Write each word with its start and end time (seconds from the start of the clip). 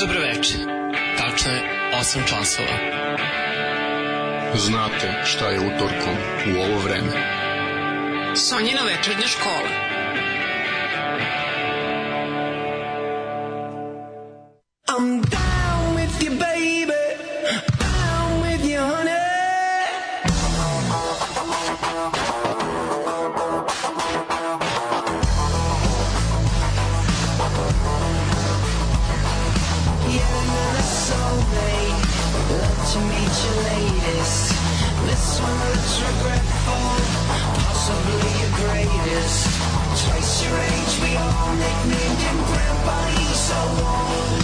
Dobroveče. 0.00 0.58
Tačno 1.18 1.52
je 1.52 1.60
8 2.00 2.28
časova. 2.28 2.76
Znate 4.54 5.22
šta 5.24 5.48
je 5.48 5.60
utorkom 5.60 6.16
u 6.46 6.60
ovo 6.60 6.78
vreme. 6.78 7.12
Sonjina 8.34 8.80
večernja 8.82 9.26
škola. 9.26 9.70
Greatest. 39.06 39.46
Twice 40.04 40.44
your 40.44 40.58
age, 40.58 40.94
we 41.02 41.16
all 41.16 41.54
nicknamed 41.54 42.20
him 42.26 42.38
Grandpa. 42.46 42.98
He's 43.16 43.38
so 43.38 43.60
old. 43.86 44.42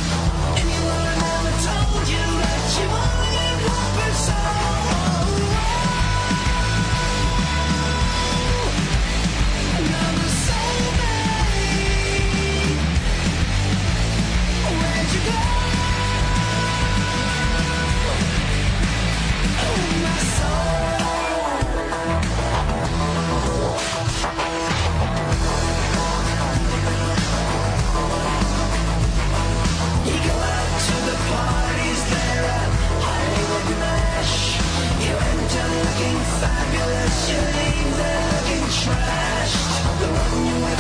And 0.59 0.69
you 0.71 0.81
will 0.87 1.05
never 1.27 1.55
told 1.67 2.05
you 2.09 2.27
that 2.43 2.63
you 2.79 2.87
only 2.87 3.31
get 3.35 3.57
one 3.67 4.62
looking 35.83 36.23
trashed. 38.83 39.73
The 40.01 40.09
one 40.09 40.73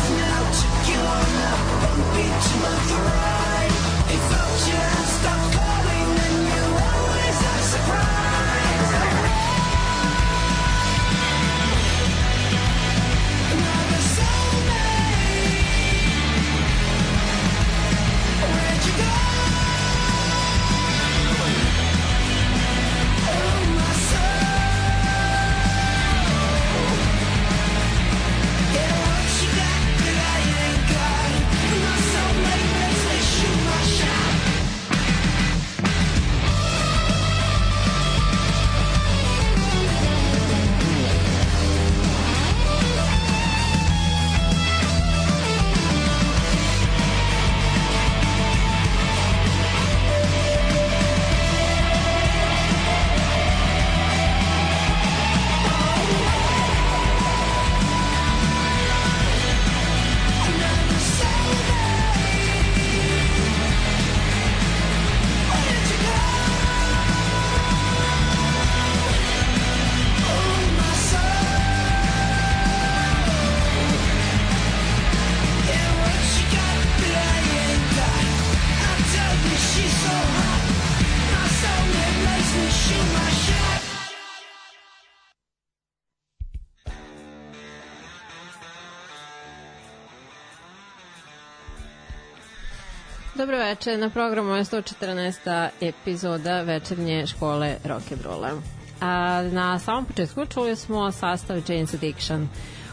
veče, 93.62 93.96
na 93.96 94.10
programu 94.10 94.54
je 94.54 94.64
114. 94.64 95.68
epizoda 95.80 96.62
večernje 96.62 97.26
škole 97.26 97.76
rock'n'rolla. 97.84 98.60
A 99.00 99.42
na 99.42 99.78
samom 99.78 100.04
početku 100.04 100.46
čuli 100.46 100.76
smo 100.76 101.12
sastav 101.12 101.56
Jane's 101.56 101.94
Addiction. 101.94 102.48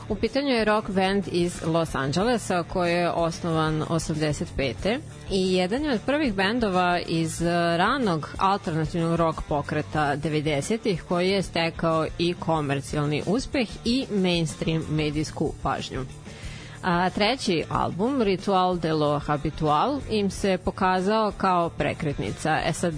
U 0.10 0.16
pitanju 0.16 0.50
je 0.50 0.66
rock 0.66 0.90
band 0.90 1.24
iz 1.32 1.62
Los 1.66 1.96
Angelesa 1.96 2.64
koji 2.64 2.92
je 2.92 3.12
osnovan 3.12 3.82
85. 3.82 5.00
i 5.32 5.54
jedan 5.54 5.84
je 5.84 5.94
od 5.94 6.02
prvih 6.06 6.34
bendova 6.34 7.00
iz 7.00 7.42
ranog 7.78 8.30
alternativnog 8.38 9.16
rock 9.16 9.42
pokreta 9.48 10.18
90-ih 10.18 11.04
koji 11.04 11.30
je 11.30 11.44
stekao 11.44 12.08
i 12.18 12.34
komercijalni 12.34 13.24
uspeh 13.26 13.70
i 13.86 14.06
mainstream 14.12 14.84
medijsku 14.90 15.54
pažnju. 15.64 16.06
A 16.84 17.10
treći 17.10 17.64
album, 17.70 18.22
Ritual 18.22 18.78
de 18.78 18.94
lo 18.94 19.20
Habitual, 19.20 20.00
im 20.10 20.32
se 20.32 20.58
pokazao 20.58 21.32
kao 21.38 21.70
prekretnica. 21.70 22.60
E 22.66 22.74
sad, 22.74 22.94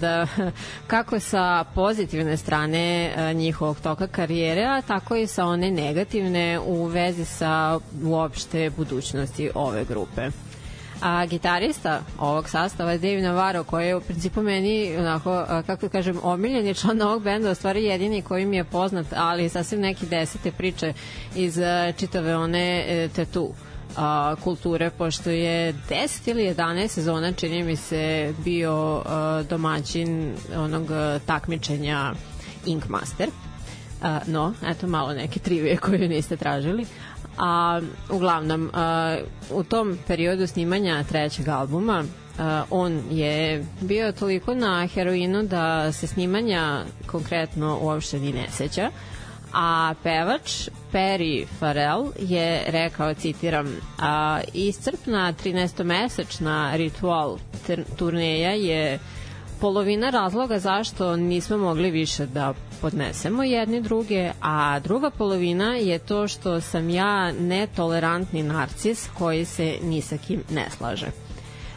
kako 0.86 1.20
sa 1.20 1.64
pozitivne 1.74 2.36
strane 2.36 3.14
a, 3.16 3.32
njihovog 3.32 3.80
toka 3.80 4.06
karijere, 4.06 4.64
a 4.64 4.82
tako 4.82 5.16
i 5.16 5.26
sa 5.26 5.46
one 5.46 5.70
negativne 5.70 6.60
u 6.66 6.84
vezi 6.84 7.24
sa 7.24 7.78
uopšte 8.04 8.70
budućnosti 8.70 9.50
ove 9.54 9.84
grupe. 9.84 10.30
A 11.00 11.26
gitarista 11.26 12.00
ovog 12.18 12.48
sastava 12.48 12.92
je 12.92 12.98
Dave 12.98 13.22
Navarro 13.22 13.64
koji 13.64 13.86
je 13.86 13.96
u 13.96 14.00
principu 14.00 14.42
meni 14.42 14.96
onako, 14.98 15.44
kako 15.66 15.88
kažem, 15.88 16.18
omiljeni 16.22 16.74
član 16.74 17.02
ovog 17.02 17.22
benda, 17.22 17.50
u 17.50 17.54
stvari 17.54 17.84
jedini 17.84 18.22
koji 18.22 18.46
mi 18.46 18.56
je 18.56 18.64
poznat, 18.64 19.06
ali 19.16 19.48
sasvim 19.48 19.80
neki 19.80 20.06
desete 20.06 20.52
priče 20.52 20.92
iz 21.36 21.58
a, 21.58 21.92
čitave 21.96 22.36
one 22.36 22.84
e, 22.88 23.08
tattoo 23.08 23.52
a, 23.96 24.34
kulture, 24.44 24.90
pošto 24.90 25.30
je 25.30 25.74
10 25.90 26.30
ili 26.30 26.54
11 26.54 26.88
sezona, 26.88 27.32
čini 27.32 27.62
mi 27.62 27.76
se, 27.76 28.34
bio 28.44 29.02
a, 29.06 29.42
domaćin 29.48 30.34
onog 30.56 30.86
takmičenja 31.26 32.12
Ink 32.66 32.88
Master. 32.88 33.28
A, 34.02 34.20
no, 34.26 34.54
eto 34.66 34.86
malo 34.86 35.14
neke 35.14 35.40
trivije 35.40 35.76
koje 35.76 36.08
niste 36.08 36.36
tražili. 36.36 36.86
A, 37.38 37.80
uglavnom, 38.10 38.70
a, 38.74 39.16
u 39.50 39.64
tom 39.64 39.98
periodu 40.06 40.46
snimanja 40.46 41.04
trećeg 41.04 41.48
albuma 41.48 42.04
a, 42.38 42.64
on 42.70 43.02
je 43.10 43.64
bio 43.80 44.12
toliko 44.12 44.54
na 44.54 44.86
heroinu 44.86 45.42
da 45.42 45.92
se 45.92 46.06
snimanja 46.06 46.84
konkretno 47.06 47.78
uopšte 47.82 48.18
ni 48.18 48.32
ne 48.32 48.46
seća 48.50 48.90
a 49.54 49.94
pevač 50.02 50.68
Perry 50.92 51.46
Farrell 51.58 52.12
je 52.18 52.64
rekao, 52.66 53.14
citiram, 53.14 53.76
a, 53.98 54.40
iscrpna 54.54 55.32
13-mesečna 55.44 56.76
ritual 56.76 57.38
turneja 57.96 58.50
je 58.50 58.98
polovina 59.60 60.10
razloga 60.10 60.58
zašto 60.58 61.16
nismo 61.16 61.58
mogli 61.58 61.90
više 61.90 62.26
da 62.26 62.54
podnesemo 62.80 63.42
jedni 63.42 63.80
druge, 63.80 64.30
a 64.40 64.80
druga 64.80 65.10
polovina 65.10 65.74
je 65.74 65.98
to 65.98 66.28
što 66.28 66.60
sam 66.60 66.90
ja 66.90 67.32
netolerantni 67.32 68.42
narcis 68.42 69.08
koji 69.18 69.44
se 69.44 69.76
ni 69.82 70.00
sa 70.00 70.16
kim 70.16 70.42
ne 70.50 70.66
slaže. 70.70 71.06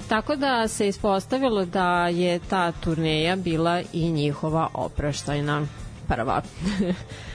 Tako 0.10 0.36
da 0.36 0.68
se 0.68 0.88
ispostavilo 0.88 1.66
da 1.66 2.08
je 2.08 2.40
ta 2.40 2.72
turneja 2.72 3.36
bila 3.36 3.82
i 3.94 4.12
njihova 4.12 4.70
opraštajna 4.74 5.62
prva. 6.08 6.42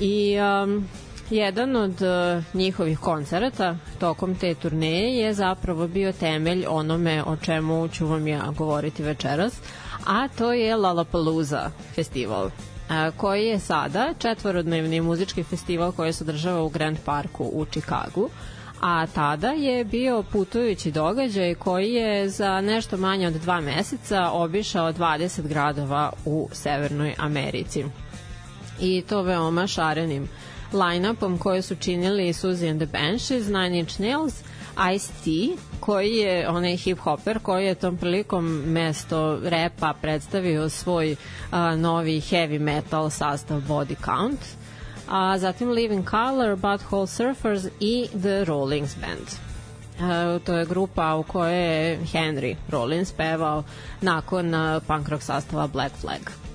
I 0.00 0.36
um, 0.38 0.88
jedan 1.30 1.76
od 1.76 2.02
uh, 2.02 2.44
njihovih 2.54 2.98
koncerata 2.98 3.76
tokom 3.98 4.34
te 4.34 4.54
turneje 4.54 5.16
je 5.16 5.34
zapravo 5.34 5.88
bio 5.88 6.12
temelj 6.12 6.64
onome 6.68 7.22
o 7.26 7.36
čemu 7.36 7.88
ću 7.88 8.06
vam 8.06 8.26
ja 8.26 8.42
govoriti 8.56 9.02
večeras, 9.02 9.58
a 10.06 10.28
to 10.28 10.52
je 10.52 10.76
Lollapalooza 10.76 11.70
festival 11.94 12.50
koji 13.16 13.46
je 13.46 13.58
sada 13.58 14.14
četvorodnevni 14.18 15.00
muzički 15.00 15.42
festival 15.42 15.92
koji 15.92 16.12
se 16.12 16.24
održava 16.24 16.62
u 16.62 16.68
Grand 16.68 16.98
Parku 17.04 17.50
u 17.52 17.64
Čikagu 17.64 18.30
a 18.80 19.06
tada 19.06 19.48
je 19.50 19.84
bio 19.84 20.22
putujući 20.22 20.90
događaj 20.90 21.54
koji 21.54 21.92
je 21.92 22.28
za 22.28 22.60
nešto 22.60 22.96
manje 22.96 23.26
od 23.26 23.34
dva 23.34 23.60
meseca 23.60 24.30
obišao 24.30 24.92
20 24.92 25.48
gradova 25.48 26.12
u 26.24 26.48
Severnoj 26.52 27.14
Americi. 27.18 27.84
I 28.80 29.02
to 29.08 29.22
veoma 29.22 29.66
šarenim 29.66 30.28
line-upom 30.72 31.38
koje 31.38 31.62
su 31.62 31.74
činili 31.74 32.32
Suzy 32.32 32.70
and 32.70 32.80
the 32.80 32.86
Banshees, 32.92 33.46
Nine 33.46 33.78
Inch 33.78 34.00
Nails, 34.00 34.34
Ice-T, 34.94 35.56
koji 35.80 36.16
je 36.16 36.48
onaj 36.48 36.76
hip-hopper 36.76 37.38
koji 37.38 37.66
je 37.66 37.74
tom 37.74 37.96
prilikom 37.96 38.44
mesto 38.66 39.38
repa 39.42 39.94
predstavio 40.02 40.68
svoj 40.68 41.16
a, 41.50 41.76
novi 41.76 42.20
heavy 42.20 42.58
metal 42.60 43.10
sastav 43.10 43.60
Body 43.68 43.96
Count, 44.04 44.40
a 45.08 45.38
zatim 45.38 45.70
Living 45.70 46.10
Color, 46.10 46.56
Butthole 46.56 47.06
Surfers 47.06 47.64
i 47.80 48.08
The 48.22 48.44
Rollings 48.44 48.96
Band. 49.00 49.28
Uh, 49.96 50.42
to 50.42 50.56
je 50.56 50.66
grupa 50.66 51.14
u 51.14 51.22
kojoj 51.22 51.54
je 51.54 51.98
Henry 52.12 52.56
Rollins 52.68 53.12
pevao 53.12 53.62
nakon 54.00 54.52
punk 54.86 55.08
rock 55.08 55.22
sastava 55.22 55.66
Black 55.66 55.96
Flag. 55.96 56.45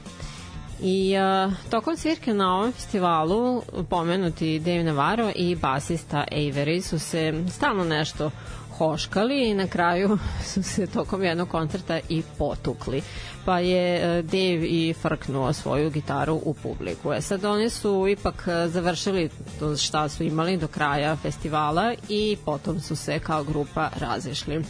I 0.84 1.16
uh, 1.18 1.54
tokom 1.70 1.98
svirke 1.98 2.34
na 2.34 2.56
ovom 2.56 2.72
festivalu 2.72 3.62
pomenuti 3.90 4.60
Dave 4.60 4.84
Navarro 4.84 5.32
i 5.36 5.56
basista 5.56 6.26
Avery 6.32 6.82
su 6.82 7.00
se 7.00 7.44
stalno 7.50 7.84
nešto 7.84 8.32
hoškali 8.78 9.50
i 9.50 9.54
na 9.54 9.68
kraju 9.68 10.18
su 10.54 10.64
se 10.64 10.88
tokom 10.88 11.24
jednog 11.24 11.50
koncerta 11.50 12.00
i 12.10 12.24
potukli. 12.38 13.02
Pa 13.46 13.60
je 13.60 13.96
e, 13.96 14.22
Dave 14.22 14.68
i 14.68 14.94
frknuo 15.02 15.54
svoju 15.54 15.90
gitaru 15.90 16.42
u 16.46 16.54
publiku. 16.54 17.14
E 17.14 17.22
sad 17.22 17.46
oni 17.46 17.70
su 17.70 18.08
ipak 18.08 18.48
e, 18.48 18.68
završili 18.68 19.30
to 19.60 19.78
šta 19.78 20.10
su 20.10 20.24
imali 20.24 20.58
do 20.58 20.68
kraja 20.68 21.16
festivala 21.16 21.94
i 22.10 22.38
potom 22.46 22.80
su 22.80 22.96
se 22.96 23.20
kao 23.20 23.44
grupa 23.44 23.90
razišli. 24.00 24.64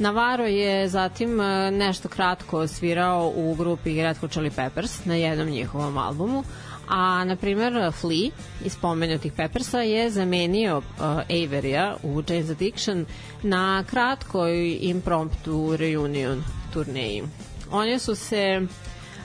Navarro 0.00 0.46
je 0.46 0.88
zatim 0.88 1.40
e, 1.40 1.70
nešto 1.70 2.08
kratko 2.08 2.66
svirao 2.66 3.32
u 3.36 3.54
grupi 3.54 4.02
Red 4.02 4.16
Hot 4.16 4.30
Chili 4.30 4.50
Peppers 4.50 5.04
na 5.04 5.14
jednom 5.14 5.48
njihovom 5.48 5.98
albumu, 5.98 6.44
a 6.88 7.24
na 7.24 7.36
primer 7.36 7.92
Flea 7.92 8.30
iz 8.64 8.76
pomenutih 8.76 9.32
Peppersa 9.32 9.80
je 9.80 10.10
zamenio 10.10 10.78
uh, 10.78 10.84
Averya 11.28 11.96
u 12.02 12.22
Jane's 12.22 12.50
Addiction 12.50 13.06
na 13.42 13.84
kratkoj 13.90 14.78
impromptu 14.80 15.76
reunion 15.76 16.44
turneji. 16.72 17.22
Oni 17.70 17.98
su 17.98 18.14
se 18.14 18.66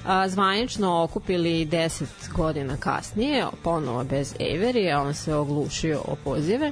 a, 0.06 0.30
zvanično 0.30 1.04
okupili 1.04 1.66
10 1.66 2.06
godina 2.36 2.78
kasnije, 2.78 3.46
ponovo 3.64 4.04
bez 4.04 4.34
Avery, 4.40 5.02
on 5.02 5.14
se 5.14 5.36
oglušio 5.36 6.02
o 6.08 6.16
pozive 6.24 6.72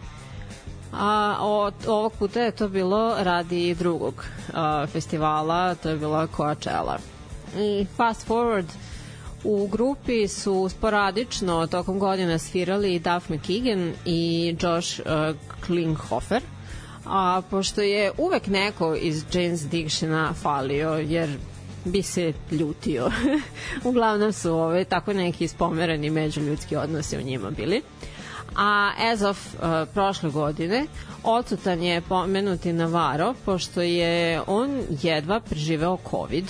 A 0.93 1.37
od 1.41 1.73
ovog 1.87 2.13
puta 2.13 2.41
je 2.41 2.51
to 2.51 2.67
bilo 2.69 3.15
radi 3.19 3.75
drugog 3.75 4.25
a, 4.53 4.87
festivala, 4.87 5.75
to 5.75 5.89
je 5.89 5.97
bila 5.97 6.27
Coachella. 6.27 6.97
I 7.57 7.85
fast 7.97 8.27
forward, 8.27 8.67
u 9.43 9.67
grupi 9.67 10.27
su 10.27 10.69
sporadično 10.69 11.67
tokom 11.67 11.99
godina 11.99 12.37
svirali 12.37 12.99
Duff 12.99 13.29
McKagan 13.29 13.93
i 14.05 14.55
Josh 14.61 14.99
uh, 14.99 15.35
Klinghoffer, 15.65 16.41
a 17.05 17.41
pošto 17.49 17.81
je 17.81 18.11
uvek 18.17 18.47
neko 18.47 18.95
iz 18.95 19.25
Jane's 19.25 19.67
Dictiona 19.67 20.33
falio, 20.33 20.93
jer 20.93 21.29
bi 21.85 22.01
se 22.01 22.33
ljutio. 22.51 23.11
Uglavnom 23.89 24.33
su 24.33 24.53
ove, 24.53 24.83
tako 24.83 25.13
neki 25.13 25.47
spomerani 25.47 26.09
međuljudski 26.09 26.75
odnosi 26.75 27.17
u 27.17 27.21
njima 27.21 27.51
bili. 27.51 27.77
Uh, 27.77 28.12
a 28.55 28.91
as 29.11 29.21
of 29.21 29.53
uh, 29.53 29.59
prošle 29.93 30.29
godine 30.29 30.85
odsutan 31.23 31.83
je 31.83 32.01
pomenuti 32.01 32.73
Navarro 32.73 33.33
pošto 33.45 33.81
je 33.81 34.41
on 34.47 34.81
jedva 35.01 35.39
preživeo 35.39 35.97
COVID 36.09 36.45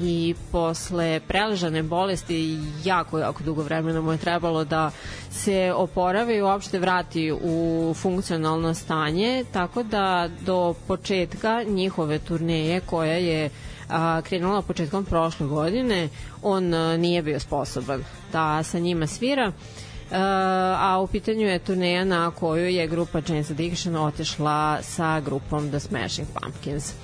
i 0.00 0.34
posle 0.52 1.20
preležane 1.28 1.82
bolesti 1.82 2.58
jako, 2.84 3.18
jako 3.18 3.42
dugo 3.42 3.62
vremena 3.62 4.00
mu 4.00 4.12
je 4.12 4.18
trebalo 4.18 4.64
da 4.64 4.90
se 5.30 5.72
oporavi 5.76 6.34
i 6.34 6.42
uopšte 6.42 6.78
vrati 6.78 7.32
u 7.32 7.94
funkcionalno 7.96 8.74
stanje, 8.74 9.44
tako 9.52 9.82
da 9.82 10.28
do 10.40 10.74
početka 10.86 11.62
njihove 11.62 12.18
turneje 12.18 12.80
koja 12.80 13.14
je 13.14 13.50
a, 13.88 14.20
krenula 14.22 14.62
početkom 14.62 15.04
prošle 15.04 15.46
godine, 15.46 16.08
on 16.42 16.74
a, 16.74 16.96
nije 16.96 17.22
bio 17.22 17.40
sposoban 17.40 18.04
da 18.32 18.62
sa 18.62 18.78
njima 18.78 19.06
svira. 19.06 19.48
Uh, 19.48 19.87
a 20.12 21.00
u 21.02 21.06
pitanju 21.06 21.46
je 21.46 21.58
turneja 21.58 22.04
na 22.04 22.30
koju 22.30 22.68
je 22.68 22.86
grupa 22.86 23.20
Jane's 23.20 23.50
Addiction 23.50 23.96
otešla 23.96 24.82
sa 24.82 25.20
grupom 25.20 25.68
The 25.70 25.80
Smashing 25.80 26.28
Pumpkins. 26.34 26.94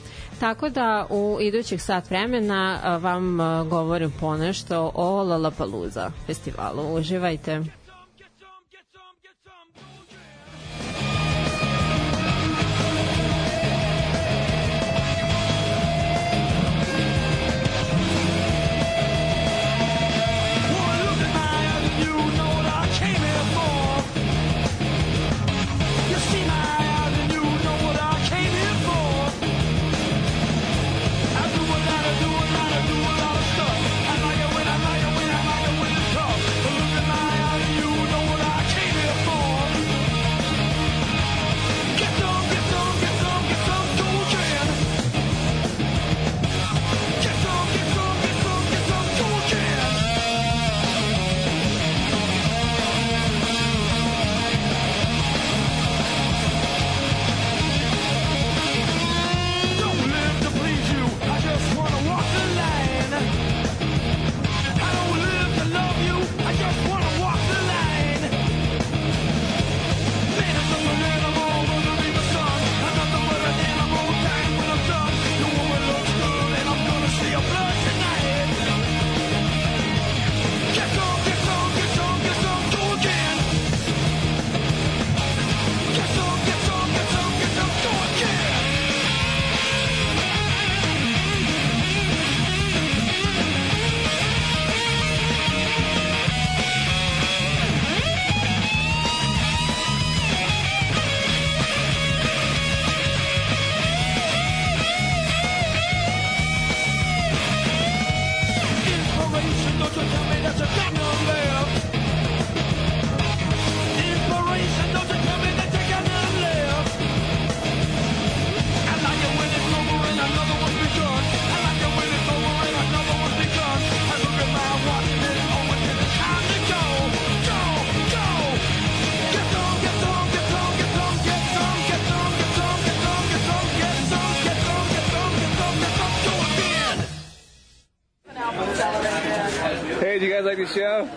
Tako 0.41 0.69
da 0.69 1.07
u 1.11 1.39
idućih 1.41 1.83
sat 1.83 2.11
vremena 2.11 2.81
uh, 2.83 3.03
vam 3.03 3.41
uh, 3.41 3.69
govorim 3.69 4.13
ponešto 4.21 4.91
o 4.95 5.23
Lollapalooza 5.23 6.11
festivalu. 6.27 6.95
Uživajte! 6.95 7.84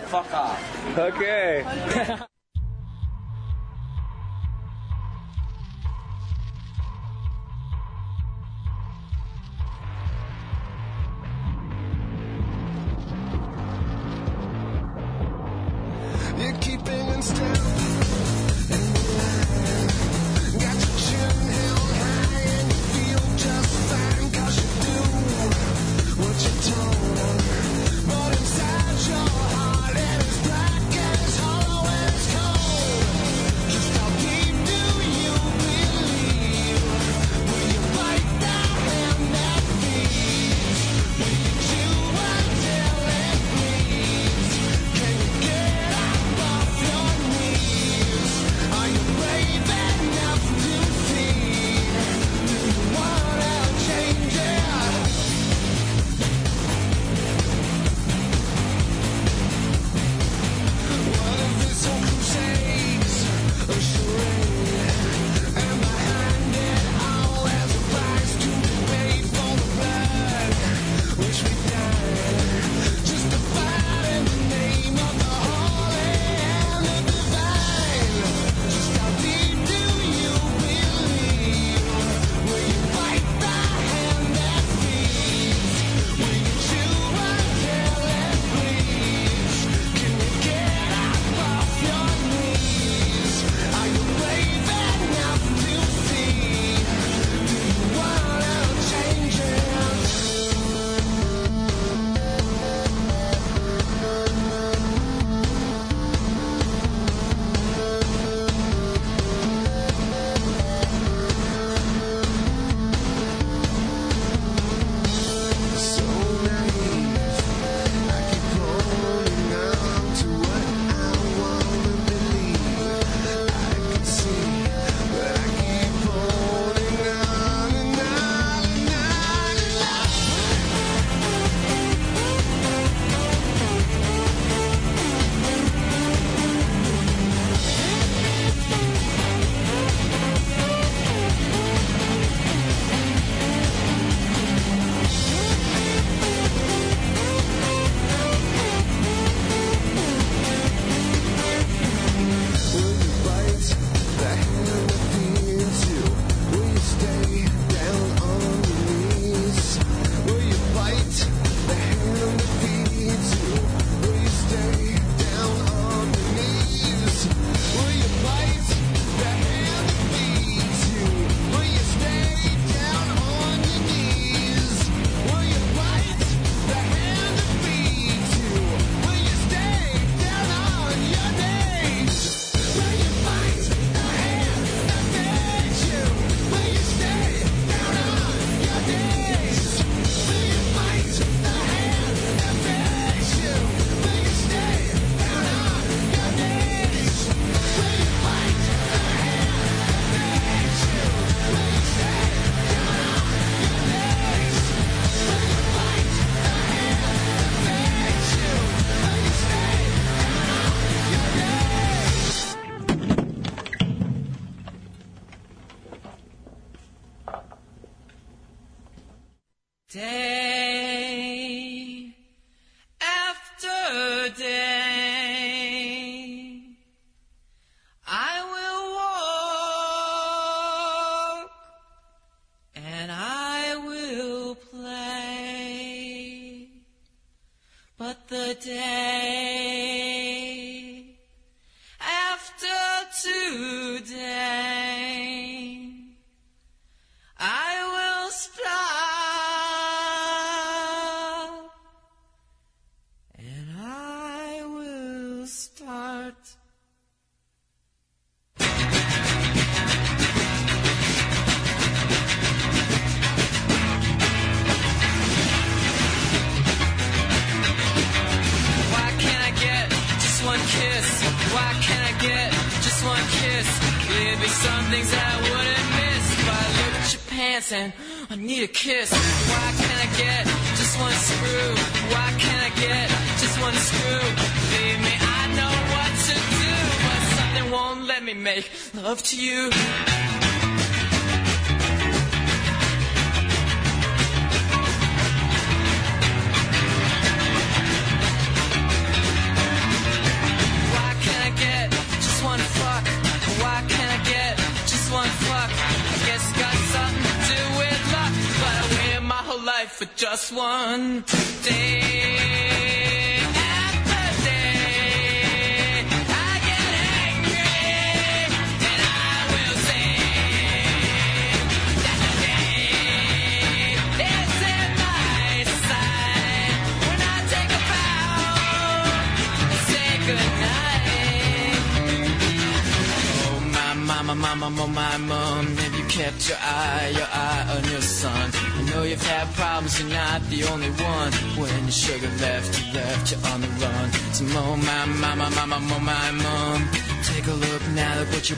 Fuck 0.07 0.33
off. 0.33 0.97
Okay. 0.97 2.15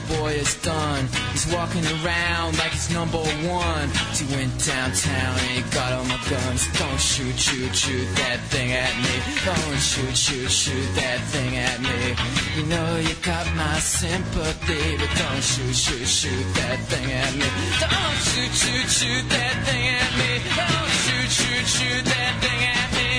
your 0.00 0.18
boy 0.18 0.38
has 0.38 0.54
done. 0.62 1.08
He's 1.32 1.46
walking 1.52 1.84
around 2.00 2.58
like 2.58 2.72
he's 2.72 2.90
number 2.92 3.18
one. 3.18 3.88
He 4.14 4.24
went 4.34 4.52
downtown 4.64 5.34
and 5.38 5.50
he 5.58 5.62
got 5.70 5.92
all 5.92 6.04
my 6.04 6.20
guns. 6.28 6.68
Don't 6.78 7.00
shoot, 7.00 7.36
shoot, 7.38 7.74
shoot 7.74 8.06
that 8.16 8.40
thing 8.48 8.72
at 8.72 8.94
me. 9.02 9.14
Don't 9.44 9.80
shoot, 9.80 10.16
shoot, 10.16 10.50
shoot 10.50 10.88
that 10.96 11.20
thing 11.32 11.56
at 11.56 11.80
me. 11.80 12.16
You 12.56 12.66
know 12.68 12.96
you 12.98 13.14
got 13.22 13.46
my 13.56 13.78
sympathy, 13.78 14.96
but 14.96 15.10
don't 15.18 15.42
shoot, 15.42 15.74
shoot, 15.74 16.06
shoot 16.06 16.46
that 16.60 16.78
thing 16.90 17.10
at 17.10 17.32
me. 17.34 17.48
Don't 17.80 18.18
shoot, 18.30 18.52
shoot, 18.52 18.88
shoot 18.88 19.24
that 19.28 19.56
thing 19.66 19.84
at 19.88 20.10
me. 20.20 20.30
Don't 20.56 20.92
shoot, 21.04 21.30
shoot, 21.30 21.66
shoot 21.66 22.04
that 22.04 22.34
thing 22.44 22.60
at 22.78 22.88
me. 22.98 23.10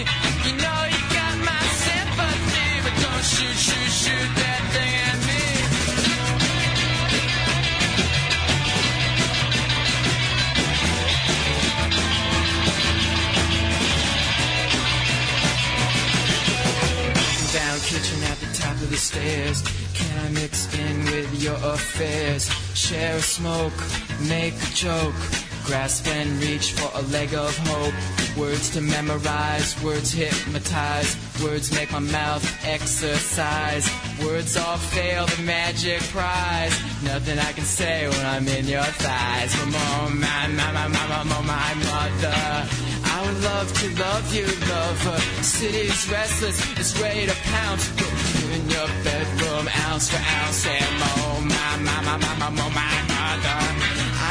You 0.45 0.53
know 0.61 0.81
you 0.93 1.01
got 1.13 1.35
my 1.41 1.63
sympathy, 1.83 2.69
but 2.83 2.95
don't 3.01 3.25
shoot, 3.25 3.57
shoot, 3.57 3.91
shoot 3.91 4.29
that 4.41 4.50
top 19.11 19.23
of 19.23 19.23
the 19.23 19.55
stairs. 19.55 19.63
Can 19.93 20.25
I 20.25 20.29
mix 20.29 20.73
in 20.77 21.05
with 21.05 21.43
your 21.43 21.55
affairs? 21.55 22.49
Share 22.73 23.17
a 23.17 23.21
smoke, 23.21 23.73
make 24.27 24.53
a 24.53 24.73
joke. 24.73 25.15
Grasp 25.65 26.07
and 26.07 26.41
reach 26.41 26.73
for 26.73 26.89
a 26.97 27.01
leg 27.13 27.33
of 27.35 27.55
hope. 27.67 27.93
Words 28.35 28.71
to 28.71 28.81
memorize, 28.81 29.81
words 29.83 30.11
hypnotize. 30.11 31.15
Words 31.43 31.71
make 31.73 31.91
my 31.91 31.99
mouth 31.99 32.43
exercise. 32.65 33.87
Words 34.25 34.57
all 34.57 34.77
fail 34.77 35.27
the 35.27 35.43
magic 35.43 36.01
prize. 36.09 36.75
Nothing 37.03 37.37
I 37.37 37.51
can 37.51 37.63
say 37.63 38.07
when 38.09 38.25
I'm 38.25 38.47
in 38.47 38.65
your 38.65 38.83
thighs. 38.83 39.53
Oh, 39.55 40.09
my, 40.15 40.47
my, 40.47 40.71
my, 40.71 40.87
my, 40.87 41.07
my, 41.07 41.23
my, 41.23 41.41
my 41.41 41.73
mother. 41.85 42.69
I 43.05 43.23
would 43.25 43.43
love 43.43 43.71
to 43.81 44.01
love 44.01 44.33
you, 44.33 44.47
lover. 44.67 45.19
City's 45.43 46.09
restless, 46.09 46.57
it's 46.79 46.99
ready 46.99 47.27
to 47.27 47.35
pounce. 47.53 48.40
Your 48.73 48.87
bedroom, 49.03 49.65
ounce 49.87 50.09
for 50.11 50.21
ounce. 50.39 50.65
And 50.65 50.95
oh 51.01 51.43
my, 51.53 51.71
my, 51.87 51.97
my, 52.07 52.17
my, 52.23 52.33
my, 52.41 52.49
my, 52.49 52.69
my 52.79 52.93
mother. 53.13 53.59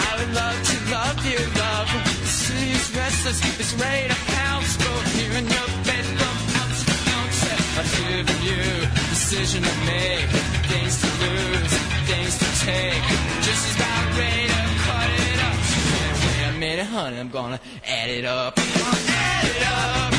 I 0.05 0.11
would 0.18 0.33
love 0.40 0.59
to 0.70 0.76
love 0.90 1.18
you, 1.31 1.40
love. 1.61 1.88
lover. 1.92 2.03
City's 2.26 2.87
restless, 2.96 3.38
it's 3.61 3.74
ready 3.74 4.09
to 4.09 4.18
pounce. 4.35 4.76
Put 4.76 5.05
you 5.20 5.29
in 5.38 5.44
your 5.57 5.68
bedroom, 5.87 6.37
ounce 6.61 6.81
for 6.88 6.98
ounce. 7.16 7.40
I've 7.81 7.90
given 8.00 8.38
you 8.42 8.62
decision 9.11 9.62
to 9.62 9.74
make, 9.87 10.29
things 10.70 11.00
to 11.03 11.09
lose, 11.22 11.72
things 12.11 12.35
to 12.38 12.48
take. 12.66 13.05
Just 13.46 13.76
about 13.76 14.18
ready 14.18 14.46
to 14.48 14.62
cut 14.85 15.11
it 15.11 15.38
up. 15.48 15.59
Wait 16.24 16.48
a 16.48 16.59
minute, 16.59 16.87
honey, 16.87 17.18
I'm 17.18 17.29
gonna 17.29 17.61
add 17.87 18.11
it 18.11 18.24
up. 18.24 18.55
Add 18.59 19.44
it 19.44 19.62
up. 19.66 20.10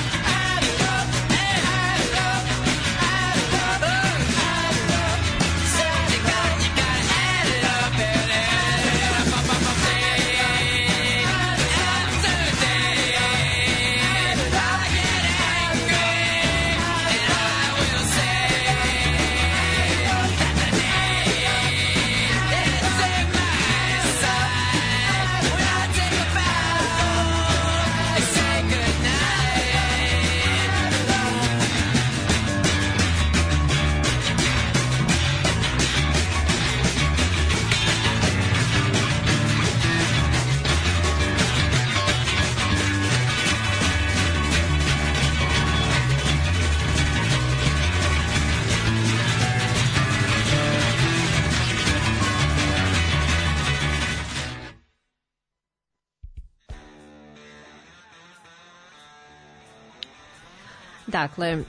Dakle, 61.21 61.47
e, 61.49 61.62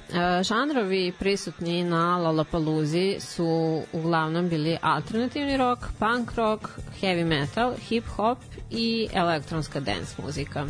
žanrovi 0.42 1.12
prisutni 1.12 1.84
na 1.84 2.18
Lollapaloozi 2.18 3.16
su 3.20 3.48
uglavnom 3.92 4.48
bili 4.48 4.78
alternativni 4.82 5.56
rock, 5.56 5.80
punk 5.98 6.32
rock, 6.32 6.68
heavy 7.00 7.24
metal, 7.26 7.74
hip 7.78 8.06
hop 8.06 8.38
i 8.70 8.86
elektronska 9.14 9.80
dance 9.80 10.22
muzika. 10.22 10.66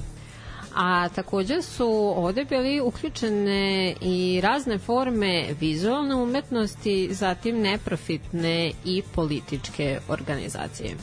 A 0.75 1.09
takođe 1.09 1.63
su 1.63 1.89
ovde 2.17 2.45
bili 2.45 2.81
uključene 2.81 3.63
i 4.01 4.41
razne 4.43 4.79
forme 4.79 5.33
vizualne 5.61 6.15
umetnosti, 6.15 7.15
zatim 7.15 7.61
neprofitne 7.61 8.57
i 8.85 9.03
političke 9.15 10.01
organizacije. 10.09 10.97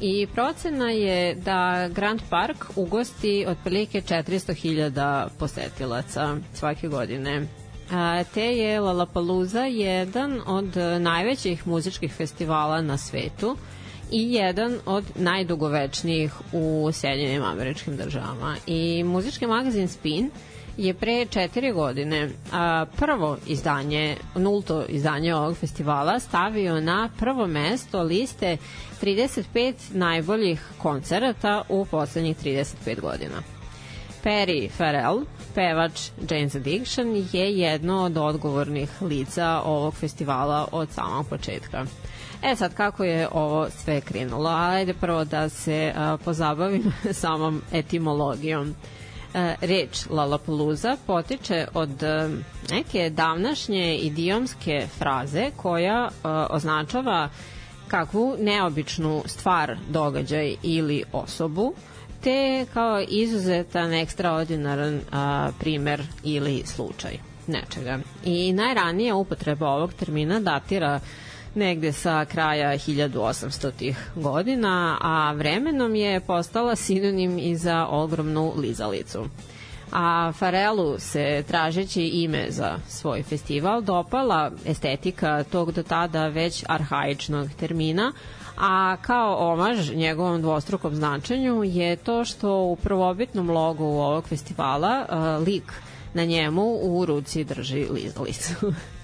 I 0.00 0.26
procena 0.34 0.90
je 0.90 1.34
da 1.34 1.88
Grand 1.94 2.20
Park 2.30 2.64
ugosti 2.76 3.44
otprilike 3.48 4.00
400.000 4.00 5.28
posetilaca 5.38 6.36
svake 6.54 6.88
godine. 6.88 7.46
A, 7.90 8.24
te 8.34 8.44
je 8.56 8.80
Lollapalooza 8.80 9.64
jedan 9.64 10.40
od 10.46 10.76
najvećih 11.00 11.66
muzičkih 11.66 12.12
festivala 12.12 12.80
na 12.82 12.96
svetu 12.96 13.56
i 14.10 14.32
jedan 14.32 14.78
od 14.86 15.04
najdugovečnijih 15.16 16.32
u 16.52 16.90
Sjedinjenim 16.92 17.42
američkim 17.44 17.96
državama. 17.96 18.56
I 18.66 19.04
muzički 19.04 19.46
magazin 19.46 19.88
Spin 19.88 20.30
je 20.78 20.94
pre 20.94 21.26
četiri 21.26 21.72
godine 21.72 22.30
a, 22.52 22.84
prvo 22.96 23.36
izdanje, 23.46 24.16
nulto 24.34 24.84
izdanje 24.88 25.34
ovog 25.34 25.56
festivala 25.56 26.20
stavio 26.20 26.80
na 26.80 27.08
prvo 27.18 27.46
mesto 27.46 28.02
liste 28.02 28.56
35 29.02 29.74
najboljih 29.90 30.62
koncerata 30.78 31.62
u 31.68 31.84
poslednjih 31.84 32.36
35 32.36 33.00
godina. 33.00 33.42
Perry 34.24 34.70
Farrell, 34.70 35.24
pevač 35.54 36.00
Jane's 36.20 36.56
Addiction, 36.56 37.26
je 37.32 37.58
jedno 37.58 38.02
od 38.02 38.16
odgovornih 38.16 39.02
lica 39.02 39.62
ovog 39.64 39.94
festivala 39.94 40.68
od 40.72 40.90
samog 40.90 41.26
početka. 41.28 41.84
E 42.42 42.56
sad, 42.56 42.74
kako 42.74 43.04
je 43.04 43.28
ovo 43.32 43.70
sve 43.70 44.00
krenulo? 44.00 44.50
Ajde 44.50 44.94
prvo 44.94 45.24
da 45.24 45.48
se 45.48 45.92
a, 45.96 46.16
pozabavim 46.24 46.92
samom 47.12 47.62
etimologijom. 47.72 48.74
Reč 49.60 50.06
Lollapalooza 50.10 50.96
potiče 51.06 51.66
od 51.74 52.02
e, 52.02 52.28
neke 52.70 53.10
davnašnje 53.10 53.96
idiomske 53.98 54.86
fraze 54.98 55.50
koja 55.56 56.08
e, 56.08 56.28
označava 56.50 57.28
kakvu 57.88 58.36
neobičnu 58.38 59.22
stvar, 59.26 59.76
događaj 59.88 60.56
ili 60.62 61.04
osobu, 61.12 61.74
te 62.20 62.66
kao 62.74 63.00
izuzetan, 63.08 63.92
ekstraordinaran 63.92 65.00
a, 65.12 65.50
primer 65.58 66.02
ili 66.24 66.62
slučaj 66.66 67.18
nečega. 67.46 67.98
I 68.24 68.52
najranija 68.52 69.14
upotreba 69.16 69.68
ovog 69.68 69.94
termina 69.94 70.40
datira 70.40 71.00
negde 71.58 71.92
sa 71.92 72.24
kraja 72.24 72.72
1800-ih 72.78 73.96
godina, 74.14 74.98
a 75.00 75.32
vremenom 75.32 75.94
je 75.94 76.20
postala 76.20 76.76
sinonim 76.76 77.38
i 77.38 77.56
za 77.56 77.86
ogromnu 77.86 78.52
lizalicu. 78.56 79.24
A 79.92 80.32
Farelu 80.32 80.98
se, 80.98 81.44
tražeći 81.48 82.02
ime 82.02 82.46
za 82.48 82.78
svoj 82.88 83.22
festival, 83.22 83.82
dopala 83.82 84.50
estetika 84.66 85.44
tog 85.44 85.72
do 85.72 85.82
tada 85.82 86.28
već 86.28 86.64
arhaičnog 86.68 87.48
termina, 87.60 88.12
a 88.56 88.96
kao 89.02 89.52
omaž 89.52 89.92
njegovom 89.92 90.42
dvostrukom 90.42 90.94
značenju 90.94 91.64
je 91.64 91.96
to 91.96 92.24
što 92.24 92.62
u 92.62 92.76
prvobitnom 92.76 93.50
logu 93.50 93.84
ovog 93.84 94.24
festivala 94.24 95.06
lik 95.46 95.72
na 96.14 96.24
njemu 96.24 96.78
u 96.82 97.06
ruci 97.06 97.44
drži 97.44 97.86
lizalicu. 97.90 98.72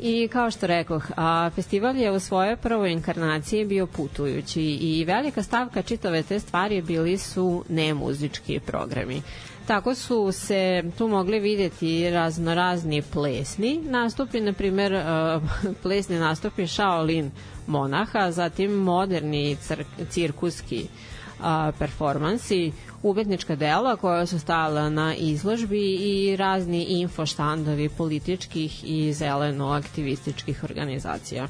I 0.00 0.28
kao 0.28 0.50
što 0.50 0.66
rekoh, 0.66 1.10
a, 1.16 1.50
festival 1.54 1.96
je 1.96 2.10
u 2.10 2.20
svojoj 2.20 2.56
prvoj 2.56 2.92
inkarnaciji 2.92 3.64
bio 3.64 3.86
putujući 3.86 4.62
i 4.62 5.04
velika 5.04 5.42
stavka 5.42 5.82
čitave 5.82 6.22
te 6.22 6.40
stvari 6.40 6.82
bili 6.82 7.18
su 7.18 7.64
nemuzički 7.68 8.60
programi. 8.60 9.22
Tako 9.66 9.94
su 9.94 10.32
se 10.32 10.84
tu 10.98 11.08
mogli 11.08 11.40
videti 11.40 12.10
raznorazni 12.10 13.02
plesni 13.02 13.80
nastupi, 13.82 14.40
na 14.40 14.52
primer 14.52 15.02
plesni 15.82 16.18
nastupi 16.18 16.66
Shaolin 16.66 17.30
monaha, 17.66 18.30
zatim 18.30 18.70
moderni 18.70 19.56
cirkuski 20.10 20.86
uh, 21.40 21.74
performansi, 21.78 22.72
umetnička 23.02 23.56
dela 23.56 23.96
koja 23.96 24.26
su 24.26 24.38
stala 24.38 24.90
na 24.90 25.14
izložbi 25.14 25.94
i 25.94 26.36
razni 26.36 26.84
infoštandovi 26.84 27.88
političkih 27.88 28.84
i 28.84 29.12
zeleno-aktivističkih 29.12 30.64
organizacija. 30.64 31.48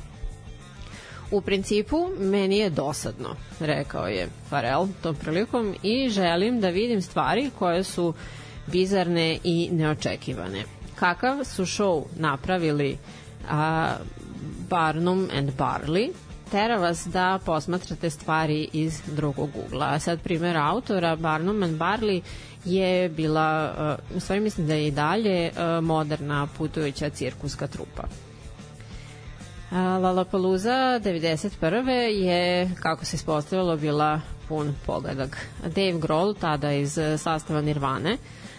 U 1.30 1.40
principu, 1.40 2.10
meni 2.18 2.58
je 2.58 2.70
dosadno, 2.70 3.34
rekao 3.60 4.06
je 4.06 4.28
Farel 4.48 4.86
tom 5.02 5.14
prilikom 5.16 5.74
i 5.82 6.08
želim 6.08 6.60
da 6.60 6.68
vidim 6.68 7.02
stvari 7.02 7.50
koje 7.58 7.84
su 7.84 8.14
bizarne 8.66 9.38
i 9.44 9.68
neočekivane. 9.72 10.64
Kakav 10.94 11.44
su 11.44 11.62
show 11.62 12.04
napravili 12.16 12.98
a, 13.50 13.94
Barnum 14.70 15.28
and 15.38 15.50
Barley, 15.58 16.12
tera 16.50 16.76
vas 16.76 17.06
da 17.06 17.38
posmatrate 17.44 18.10
stvari 18.10 18.68
iz 18.72 19.00
drugog 19.06 19.50
ugla. 19.66 19.98
Sad 19.98 20.20
primjer 20.20 20.56
autora 20.56 21.16
Barnum 21.16 21.62
and 21.62 21.78
Barley 21.78 22.20
je 22.64 23.08
bila, 23.08 23.74
uh, 24.10 24.16
u 24.16 24.20
stvari 24.20 24.40
mislim 24.40 24.66
da 24.66 24.74
je 24.74 24.86
i 24.86 24.90
dalje 24.90 25.50
uh, 25.50 25.84
moderna 25.84 26.48
putujuća 26.58 27.10
cirkuska 27.10 27.66
trupa. 27.66 28.02
Lollapalooza 29.72 31.00
91. 31.04 31.88
je, 32.24 32.70
kako 32.82 33.04
se 33.04 33.16
ispostavilo, 33.16 33.76
bila 33.76 34.20
pun 34.48 34.74
pogledak. 34.86 35.48
Dave 35.62 35.98
Grohl, 35.98 36.32
tada 36.40 36.72
iz 36.72 36.98
sastava 37.18 37.60
Nirvane, 37.60 38.16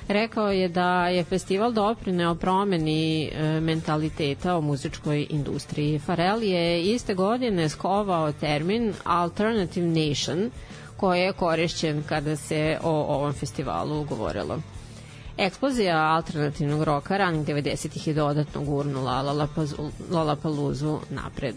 rekao 0.10 0.52
je 0.52 0.67
da 0.67 1.08
je 1.08 1.24
festival 1.24 1.72
doprineo 1.72 2.36
promeni 2.36 3.26
e, 3.28 3.60
mentaliteta 3.62 4.56
o 4.58 4.62
muzičkoj 4.62 5.28
industriji. 5.30 6.00
Farel 6.00 6.43
je 6.43 6.84
iste 6.84 7.13
godine 7.13 7.69
skovao 7.69 8.32
termin 8.32 8.93
Alternative 9.04 9.88
Nation, 9.88 10.52
koji 10.98 11.19
je 11.19 11.34
korišćen 11.34 12.04
kada 12.04 12.36
se 12.36 12.78
o 12.84 12.91
ovom 12.91 13.34
festivalu 13.34 14.04
govorilo. 14.04 14.60
Eksplozija 15.38 15.98
alternativnog 15.98 16.84
roka 16.84 17.17
ranih 17.17 17.48
90-ih 17.48 18.08
je 18.08 18.13
dodatno 18.13 18.62
gurnula 18.63 19.22
Lollapaloozu 20.12 21.00
napred. 21.10 21.56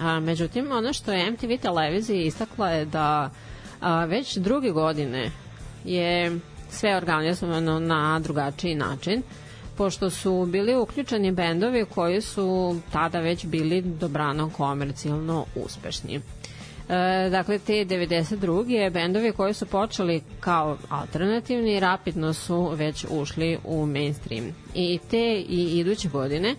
A, 0.00 0.20
međutim, 0.20 0.72
ono 0.72 0.92
što 0.92 1.12
je 1.12 1.30
MTV 1.30 1.50
televizija 1.62 2.22
istakla 2.22 2.70
je 2.70 2.84
da 2.84 3.30
a, 3.80 4.04
već 4.04 4.36
druge 4.36 4.70
godine 4.70 5.30
je 5.84 6.38
sve 6.72 6.96
organizovano 6.96 7.78
na 7.78 8.18
drugačiji 8.18 8.74
način, 8.74 9.22
pošto 9.76 10.10
su 10.10 10.46
bili 10.46 10.76
uključeni 10.76 11.32
bendovi 11.32 11.84
koji 11.94 12.20
su 12.20 12.76
tada 12.92 13.20
već 13.20 13.46
bili 13.46 13.82
dobrano 13.82 14.50
komercijalno 14.50 15.44
uspešni. 15.54 16.20
E, 16.88 17.28
dakle, 17.30 17.58
te 17.58 17.72
92. 17.72 18.90
bendovi 18.90 19.32
koji 19.32 19.54
su 19.54 19.66
počeli 19.66 20.22
kao 20.40 20.76
alternativni 20.88 21.80
rapidno 21.80 22.32
su 22.32 22.70
već 22.74 23.06
ušli 23.10 23.58
u 23.64 23.86
mainstream. 23.86 24.44
I 24.74 24.98
te 25.10 25.44
i 25.48 25.78
iduće 25.78 26.08
godine 26.08 26.54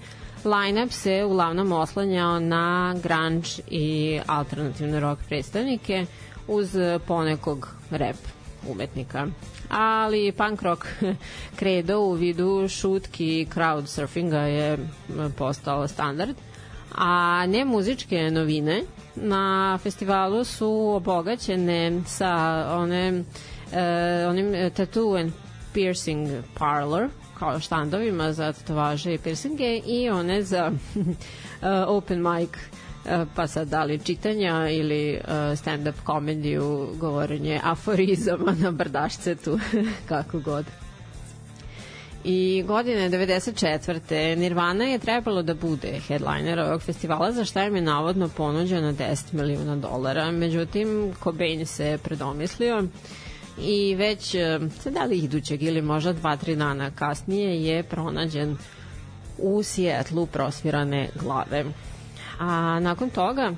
line-up 0.46 0.92
se 0.92 1.24
uglavnom 1.24 1.72
oslanjao 1.72 2.40
na 2.40 2.96
grunge 3.04 3.48
i 3.70 4.20
alternativne 4.28 5.00
rock 5.00 5.22
predstavnike 5.28 6.06
uz 6.48 6.76
ponekog 7.08 7.76
rap 7.90 8.43
umetnika. 8.70 9.28
Ali 9.70 10.32
punk 10.32 10.62
rock 10.62 10.88
kredo 11.60 12.00
u 12.00 12.14
vidu 12.14 12.68
šutki 12.70 13.42
i 13.42 13.46
crowd 13.46 13.88
surfinga 13.88 14.40
je 14.40 14.78
postao 15.38 15.88
standard. 15.88 16.36
A 16.96 17.46
ne 17.48 17.66
muzičke 17.66 18.32
novine 18.32 18.82
na 19.16 19.78
festivalu 19.84 20.44
su 20.44 20.94
obogaćene 20.96 22.02
sa 22.08 22.34
one, 22.72 23.24
e, 23.74 24.26
onim 24.28 24.54
tattoo 24.76 25.16
and 25.16 25.32
piercing 25.74 26.30
parlor 26.54 27.10
kao 27.40 27.60
štandovima 27.60 28.34
za 28.34 28.54
tatovaže 28.54 29.14
i 29.14 29.18
piercinge 29.18 29.78
i 29.78 30.10
one 30.10 30.44
za 30.44 30.72
uh, 30.96 31.06
open 31.98 32.22
mic 32.22 32.50
uh, 32.50 32.83
pa 33.36 33.48
sad 33.48 33.68
da 33.68 33.84
li 33.84 34.00
čitanja 34.00 34.70
ili 34.70 35.14
uh, 35.24 35.30
stand-up 35.34 35.94
komediju, 36.04 36.90
govorenje 37.00 37.60
aforizama 37.64 38.52
na 38.52 38.72
brdašcetu, 38.72 39.60
kako 40.10 40.40
god. 40.40 40.66
I 42.24 42.64
godine 42.68 43.10
94. 43.10 44.36
Nirvana 44.36 44.84
je 44.86 45.00
trebalo 45.00 45.42
da 45.42 45.54
bude 45.54 46.00
headliner 46.08 46.60
ovog 46.60 46.82
festivala 46.82 47.32
za 47.32 47.46
šta 47.46 47.66
im 47.66 47.76
je 47.76 47.82
navodno 47.82 48.30
ponuđeno 48.30 48.94
10 48.94 49.34
miliona 49.34 49.76
dolara. 49.76 50.32
Međutim, 50.32 51.14
Cobain 51.24 51.66
se 51.66 51.98
predomislio 52.04 52.84
i 53.62 53.96
već 53.96 54.36
e, 54.36 54.60
se 54.80 54.92
da 54.92 55.04
li 55.04 55.18
idućeg 55.18 55.64
ili 55.64 55.82
možda 55.82 56.14
2-3 56.14 56.56
dana 56.56 56.92
kasnije 56.92 57.64
je 57.64 57.84
pronađen 57.84 58.58
u 59.38 59.64
Sijetlu 59.64 60.26
prosvirane 60.26 61.10
glave. 61.22 61.66
A 62.44 62.80
nakon 62.80 63.10
toga 63.10 63.54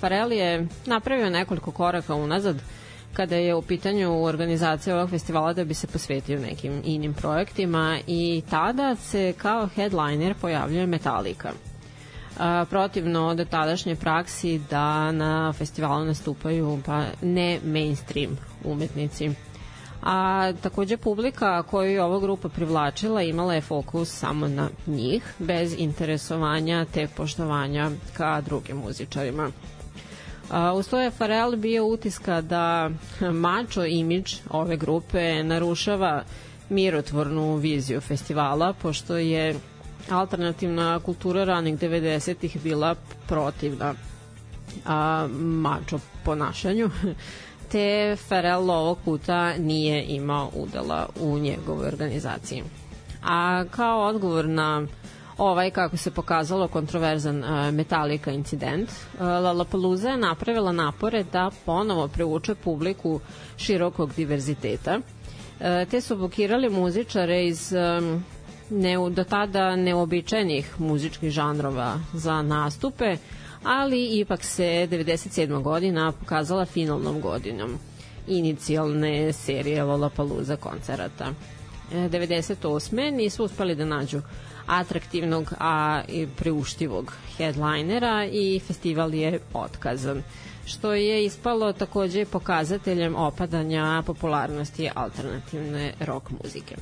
Farel 0.00 0.32
je 0.32 0.66
napravio 0.86 1.30
nekoliko 1.30 1.70
koraka 1.70 2.14
unazad 2.14 2.56
kada 3.12 3.36
je 3.36 3.54
u 3.54 3.62
pitanju 3.62 4.24
organizacija 4.24 4.96
ovog 4.96 5.10
festivala 5.10 5.52
da 5.52 5.64
bi 5.64 5.74
se 5.74 5.86
posvetio 5.86 6.38
nekim 6.40 6.82
inim 6.84 7.14
projektima 7.14 7.98
i 8.06 8.42
tada 8.50 8.96
se 8.96 9.32
kao 9.32 9.66
headliner 9.66 10.34
pojavljuje 10.34 10.86
Metallica. 10.86 11.52
A, 12.38 12.64
protivno 12.70 13.26
od 13.26 13.48
tadašnje 13.48 13.96
praksi 13.96 14.60
da 14.70 15.12
na 15.12 15.52
festivalu 15.52 16.04
nastupaju 16.04 16.78
pa 16.86 17.04
ne 17.22 17.60
mainstream 17.64 18.36
umetnici. 18.64 19.30
A 20.08 20.52
takođe 20.62 20.96
publika 20.96 21.62
koju 21.62 21.90
je 21.90 22.02
ova 22.02 22.20
grupa 22.20 22.48
privlačila 22.48 23.22
imala 23.22 23.54
je 23.54 23.60
fokus 23.60 24.10
samo 24.10 24.48
na 24.48 24.68
njih, 24.86 25.34
bez 25.38 25.74
interesovanja 25.78 26.84
te 26.94 27.08
poštovanja 27.16 27.90
ka 28.16 28.40
drugim 28.40 28.76
muzičarima. 28.76 29.50
A, 30.50 30.72
uz 30.74 30.88
to 30.88 31.00
je 31.00 31.10
Farel 31.10 31.56
bio 31.56 31.86
utiska 31.86 32.40
da 32.40 32.90
mačo 33.32 33.84
imidž 33.84 34.34
ove 34.50 34.76
grupe 34.76 35.42
narušava 35.42 36.22
mirotvornu 36.68 37.56
viziju 37.56 38.00
festivala, 38.00 38.72
pošto 38.72 39.16
je 39.16 39.54
alternativna 40.10 41.00
kultura 41.00 41.44
ranih 41.44 41.78
90-ih 41.78 42.62
bila 42.62 42.94
protivna 43.28 43.94
a, 44.86 45.28
mačo 45.38 45.98
ponašanju, 46.24 46.90
te 47.76 48.16
Farel 48.16 48.70
ovog 48.70 48.98
puta 49.04 49.56
nije 49.58 50.04
imao 50.08 50.50
udela 50.54 51.08
u 51.20 51.38
njegovoj 51.38 51.86
organizaciji. 51.86 52.62
A 53.22 53.64
kao 53.70 54.00
odgovor 54.00 54.48
na 54.48 54.86
ovaj, 55.38 55.70
kako 55.70 55.96
se 55.96 56.10
pokazalo, 56.10 56.68
kontroverzan 56.68 57.38
uh, 57.44 57.74
Metallica 57.74 58.30
incident, 58.30 58.88
uh, 58.90 59.20
Lollapalooza 59.20 60.08
je 60.08 60.16
napravila 60.16 60.72
napore 60.72 61.24
da 61.32 61.50
ponovo 61.66 62.08
preuče 62.08 62.54
publiku 62.54 63.20
širokog 63.56 64.10
diverziteta, 64.16 64.98
uh, 64.98 65.66
te 65.90 66.00
su 66.00 66.16
blokirali 66.16 66.70
muzičare 66.70 67.46
iz 67.46 67.72
um, 67.72 68.24
ne, 68.70 68.96
do 69.10 69.24
tada 69.24 69.76
neobičajnih 69.76 70.80
muzičkih 70.80 71.30
žanrova 71.30 71.98
za 72.12 72.42
nastupe, 72.42 73.16
ali 73.66 74.18
ipak 74.18 74.44
se 74.44 74.62
97. 74.90 75.62
godina 75.62 76.12
pokazala 76.12 76.64
finalnom 76.64 77.20
godinom 77.20 77.78
inicijalne 78.28 79.32
serije 79.32 79.84
Lollapalooza 79.84 80.56
koncerata. 80.56 81.32
e, 81.92 81.96
98. 82.08 83.10
nisu 83.12 83.44
uspeli 83.44 83.74
da 83.74 83.84
nađu 83.84 84.20
atraktivnog, 84.66 85.52
a 85.60 86.02
i 86.08 86.26
priuštivog 86.36 87.12
headlinera 87.36 88.26
i 88.32 88.60
festival 88.66 89.14
je 89.14 89.40
otkazan 89.54 90.22
što 90.66 90.92
je 90.94 91.24
ispalo 91.24 91.72
takođe 91.72 92.24
pokazateljem 92.24 93.16
opadanja 93.16 94.02
popularnosti 94.06 94.90
alternativne 94.94 95.92
rock 96.00 96.30
muzike. 96.42 96.76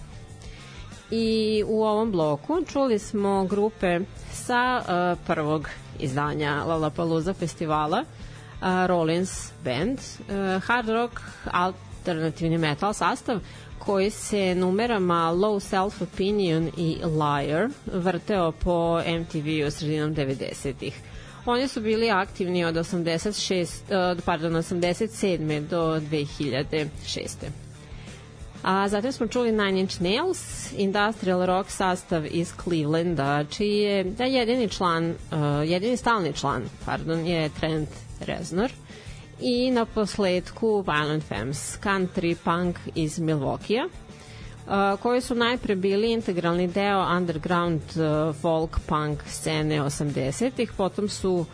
I 1.17 1.65
u 1.67 1.83
ovom 1.85 2.13
bloku 2.13 2.65
čuli 2.73 2.99
smo 2.99 3.45
grupe 3.45 4.01
sa 4.33 4.83
uh, 4.83 5.19
prvog 5.27 5.69
izdanja 5.99 6.65
Lollapalooza 6.67 7.35
festivala 7.35 8.01
uh, 8.01 8.67
Rollins 8.87 9.53
Band, 9.65 9.99
uh, 9.99 10.63
hard 10.63 10.89
rock 10.89 11.21
alternativni 11.53 12.59
metal 12.59 12.93
sastav 12.93 13.41
koji 13.79 14.11
se 14.11 14.55
numerama 14.55 15.33
Low 15.33 15.61
Self 15.61 16.03
Opinion 16.03 16.71
i 16.77 16.97
Liar 17.05 17.69
vrteo 17.87 18.53
po 18.53 19.01
MTV-u 19.21 19.71
sredinom 19.71 20.15
90-ih. 20.15 21.01
Oni 21.47 21.69
su 21.69 21.81
bili 21.81 22.11
aktivni 22.11 22.65
od 22.65 22.75
86, 22.75 24.23
pardon, 24.25 24.53
87. 24.53 25.69
do 25.69 26.01
2006. 26.01 27.64
A 28.65 28.89
zatim 28.89 29.13
smo 29.13 29.27
čuli 29.27 29.53
Nine 29.53 29.81
Inch 29.81 30.01
Nails, 30.01 30.73
industrial 30.77 31.47
rock 31.47 31.71
sastav 31.71 32.27
iz 32.27 32.53
Clevelanda, 32.63 33.45
čiji 33.45 33.79
je 33.79 34.05
da 34.05 34.25
jedini 34.25 34.69
član, 34.69 35.11
uh, 35.11 35.17
jedini 35.69 35.97
stalni 35.97 36.33
član, 36.33 36.63
pardon, 36.87 37.27
je 37.27 37.49
Trent 37.49 37.89
Reznor. 38.21 38.73
I 39.41 39.71
na 39.71 39.85
posledku 39.85 40.85
Violent 40.87 41.25
Femmes, 41.25 41.79
country 41.83 42.37
punk 42.45 42.79
iz 42.95 43.19
Milwaukee 43.19 43.89
Uh, 44.67 45.01
koji 45.01 45.21
su 45.21 45.35
najpre 45.35 45.75
bili 45.77 46.13
integralni 46.13 46.67
deo 46.69 47.17
underground 47.17 47.81
uh, 47.97 48.37
folk 48.37 48.79
punk 48.87 49.23
scene 49.27 49.81
80-ih, 49.83 50.73
potom 50.77 51.09
su 51.09 51.45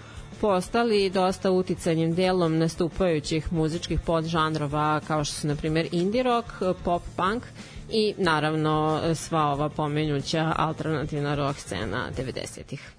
postali 0.41 1.11
dosta 1.11 1.51
uticanjem 1.51 2.15
delom 2.15 2.59
nastupajućih 2.59 3.53
muzičkih 3.53 4.01
podžanrova 4.01 5.01
kao 5.07 5.25
što 5.25 5.35
su 5.35 5.47
na 5.47 5.57
primjer 5.57 5.89
indie 5.93 6.23
rock, 6.23 6.49
pop 6.85 7.03
punk 7.17 7.43
i 7.91 8.15
naravno 8.19 9.01
sva 9.15 9.47
ova 9.47 9.69
pomenjuća 9.69 10.53
alternativna 10.57 11.35
rock 11.35 11.59
scena 11.59 12.09
90-ih. 12.17 12.91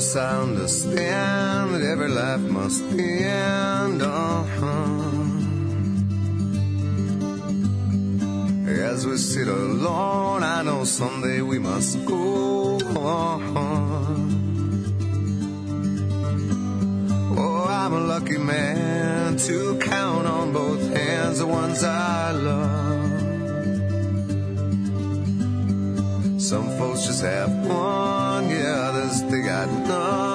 Yes, 0.00 0.16
I 0.16 0.40
understand 0.40 1.74
that 1.74 1.82
every 1.82 2.08
life 2.08 2.40
must 2.40 2.82
end. 2.84 4.00
Uh-huh. 4.00 5.10
As 8.88 9.06
we 9.06 9.18
sit 9.18 9.46
alone, 9.46 10.42
I 10.42 10.62
know 10.62 10.84
someday 10.84 11.42
we 11.42 11.58
must 11.58 12.02
go 12.06 12.78
on. 12.96 13.42
Oh, 17.36 17.66
I'm 17.68 17.92
a 17.92 18.00
lucky 18.00 18.38
man 18.38 19.36
to 19.36 19.78
count 19.80 20.26
on 20.26 20.54
both 20.54 20.80
hands 20.96 21.40
the 21.40 21.46
ones 21.46 21.84
I 21.84 22.30
love. 22.30 22.99
Some 26.40 26.68
folks 26.78 27.04
just 27.06 27.22
have 27.22 27.50
one, 27.66 28.48
yeah, 28.48 28.88
others 28.88 29.22
they 29.24 29.42
got 29.42 29.68
none. 29.86 30.30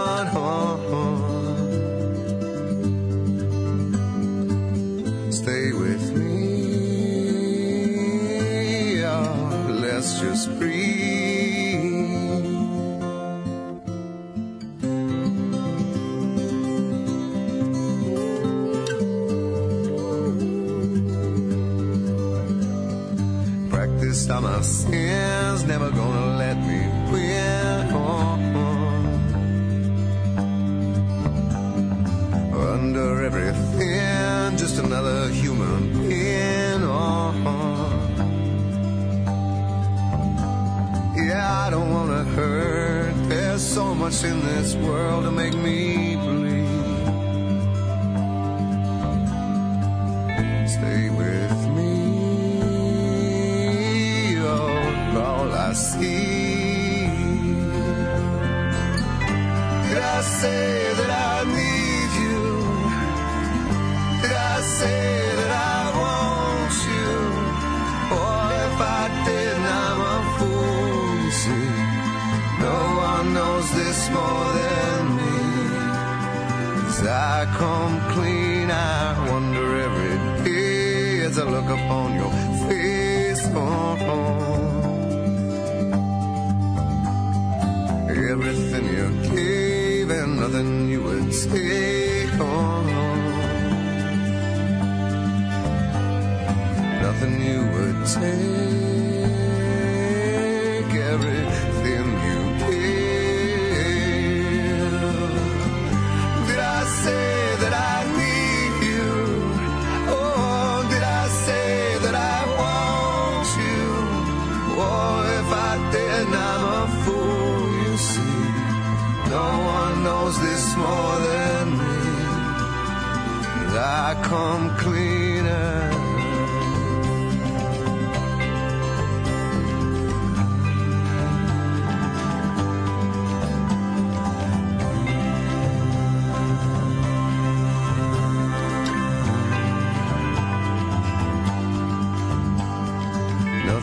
Stay 5.32 5.72
with 5.74 6.12
me, 6.16 6.26
oh, 9.04 9.68
let's 9.82 10.20
just 10.20 10.48
breathe. 10.60 11.15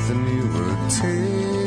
Nothing 0.02 0.26
you 0.36 0.46
would 0.48 0.90
take, 0.90 1.61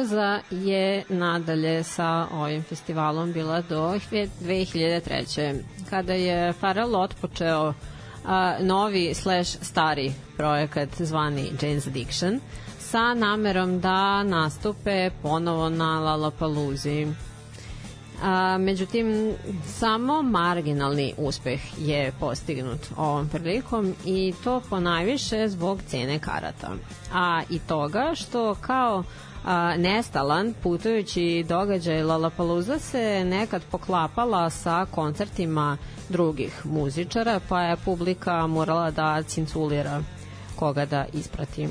Pauza 0.00 0.40
je 0.50 1.04
nadalje 1.08 1.82
sa 1.84 2.26
ovim 2.32 2.62
festivalom 2.62 3.32
bila 3.32 3.60
do 3.62 3.98
2003. 4.10 5.60
kada 5.90 6.12
je 6.12 6.52
Farrell 6.52 6.96
otpočeo 6.96 7.74
a, 8.24 8.56
novi 8.60 9.14
slash 9.14 9.56
stari 9.62 10.12
projekat 10.36 10.88
zvani 10.98 11.50
Jane's 11.60 11.88
Addiction 11.88 12.40
sa 12.78 13.14
namerom 13.14 13.80
da 13.80 14.22
nastupe 14.22 15.10
ponovo 15.22 15.68
na 15.68 16.00
Lollapaloozi. 16.00 17.06
A, 18.22 18.58
međutim, 18.58 19.34
samo 19.66 20.22
marginalni 20.22 21.14
uspeh 21.18 21.60
je 21.78 22.12
postignut 22.20 22.80
ovom 22.96 23.28
prilikom 23.28 23.94
i 24.04 24.34
to 24.44 24.62
po 24.70 24.80
najviše 24.80 25.48
zbog 25.48 25.82
cene 25.86 26.18
karata. 26.18 26.70
A 27.12 27.42
i 27.50 27.58
toga 27.58 28.12
što 28.14 28.54
kao 28.54 29.04
a, 29.44 29.76
nestalan 29.76 30.54
putujući 30.62 31.44
događaj 31.48 32.02
Lollapalooza 32.02 32.78
se 32.78 33.24
nekad 33.24 33.62
poklapala 33.70 34.50
sa 34.50 34.86
koncertima 34.90 35.76
drugih 36.08 36.66
muzičara, 36.66 37.40
pa 37.48 37.62
je 37.62 37.76
publika 37.76 38.46
morala 38.46 38.90
da 38.90 39.22
cinculira 39.22 40.02
koga 40.56 40.86
da 40.86 41.06
isprati. 41.12 41.68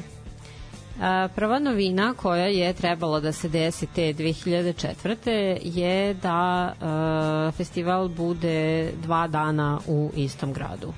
A, 1.02 1.28
Prva 1.36 1.60
novina 1.60 2.14
koja 2.14 2.46
je 2.46 2.74
trebalo 2.74 3.20
da 3.20 3.32
se 3.32 3.50
desi 3.50 3.86
te 3.86 4.14
2004. 4.14 5.58
je 5.64 6.14
da 6.14 6.74
a, 6.82 7.52
festival 7.58 8.08
bude 8.08 8.92
dva 9.04 9.28
dana 9.28 9.80
u 9.88 10.12
istom 10.16 10.54
gradu. 10.54 10.94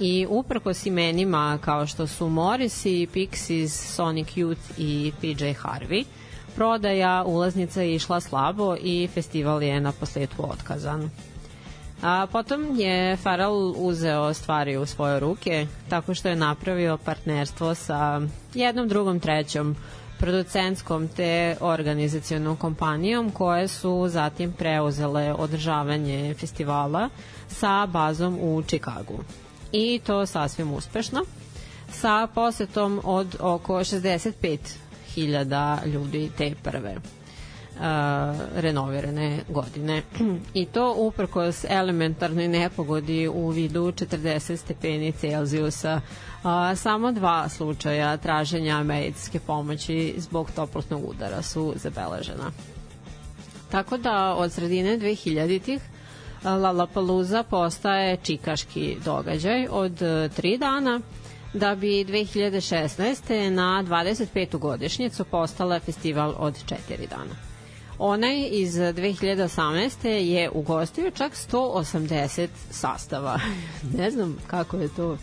I 0.00 0.26
uprkos 0.28 0.86
imenima 0.86 1.58
kao 1.60 1.86
što 1.86 2.06
su 2.06 2.26
Morrissey, 2.26 3.08
Pixies, 3.08 3.68
Sonic 3.68 4.28
Youth 4.28 4.78
i 4.78 5.12
PJ 5.20 5.44
Harvey, 5.44 6.04
prodaja 6.54 7.24
ulaznica 7.26 7.82
je 7.82 7.94
išla 7.94 8.20
slabo 8.20 8.76
i 8.82 9.08
festival 9.14 9.62
je 9.62 9.80
na 9.80 9.92
posledku 9.92 10.50
otkazan. 10.50 11.10
A 12.02 12.26
potom 12.32 12.80
je 12.80 13.16
Farrell 13.16 13.74
uzeo 13.76 14.34
stvari 14.34 14.76
u 14.76 14.86
svoje 14.86 15.20
ruke 15.20 15.66
tako 15.88 16.14
što 16.14 16.28
je 16.28 16.36
napravio 16.36 16.96
partnerstvo 16.96 17.74
sa 17.74 18.20
jednom, 18.54 18.88
drugom, 18.88 19.20
trećom 19.20 19.76
producentskom 20.18 21.08
te 21.08 21.56
organizacionom 21.60 22.56
kompanijom 22.56 23.30
koje 23.30 23.68
su 23.68 24.08
zatim 24.08 24.52
preuzele 24.52 25.32
održavanje 25.32 26.34
festivala 26.34 27.08
sa 27.48 27.86
bazom 27.86 28.38
u 28.40 28.62
Čikagu. 28.62 29.18
I 29.72 30.00
to 30.06 30.26
sasvim 30.26 30.72
uspešno 30.72 31.24
sa 31.92 32.26
posetom 32.34 33.00
od 33.04 33.36
oko 33.40 33.74
65.000 33.74 35.86
ljudi 35.86 36.30
te 36.38 36.54
prve 36.62 36.94
uh, 36.94 37.02
renovirane 38.56 39.40
godine. 39.48 40.02
I 40.54 40.66
to 40.66 40.94
uprkos 40.98 41.64
elementarnoj 41.68 42.48
nepogodi 42.48 43.28
u 43.28 43.48
vidu 43.48 43.92
40 43.92 44.56
stepeni 44.56 45.12
Celzijusa, 45.12 46.00
a, 46.42 46.76
samo 46.76 47.12
dva 47.12 47.48
slučaja 47.48 48.16
traženja 48.16 48.82
medicinske 48.82 49.40
pomoći 49.40 50.14
zbog 50.18 50.50
toplotnog 50.50 51.08
udara 51.08 51.42
su 51.42 51.74
zabeležena. 51.76 52.50
Tako 53.70 53.96
da 53.96 54.34
od 54.34 54.52
sredine 54.52 54.98
2000-ih 54.98 55.80
Lollapalooza 56.44 57.42
postaje 57.42 58.16
čikaški 58.22 58.96
događaj 59.04 59.66
od 59.70 60.02
e, 60.02 60.28
tri 60.28 60.58
dana, 60.58 61.00
da 61.54 61.74
bi 61.74 62.04
2016. 62.04 63.50
na 63.50 63.84
25. 63.88 64.58
godišnjicu 64.58 65.24
postala 65.24 65.80
festival 65.80 66.34
od 66.38 66.54
4 66.64 67.08
dana. 67.10 67.34
Onaj 67.98 68.48
iz 68.50 68.74
2018. 68.74 70.08
je 70.08 70.50
ugostio 70.50 71.10
čak 71.10 71.32
180 71.52 72.48
sastava. 72.70 73.40
ne 73.98 74.10
znam 74.10 74.38
kako 74.46 74.76
je 74.76 74.88
to 74.88 75.16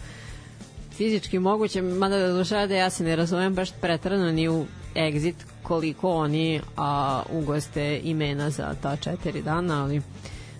fizički 0.99 1.39
moguće, 1.39 1.81
mada 1.81 2.17
da 2.17 2.33
duša 2.33 2.67
da 2.67 2.75
ja 2.75 2.89
se 2.89 3.03
ne 3.03 3.15
razumem 3.15 3.55
baš 3.55 3.69
pretrano 3.81 4.31
ni 4.31 4.49
u 4.49 4.65
exit 4.95 5.33
koliko 5.63 6.11
oni 6.11 6.61
a, 6.77 7.21
ugoste 7.31 8.01
imena 8.03 8.49
za 8.49 8.75
ta 8.81 8.95
četiri 8.95 9.41
dana, 9.41 9.83
ali 9.83 10.01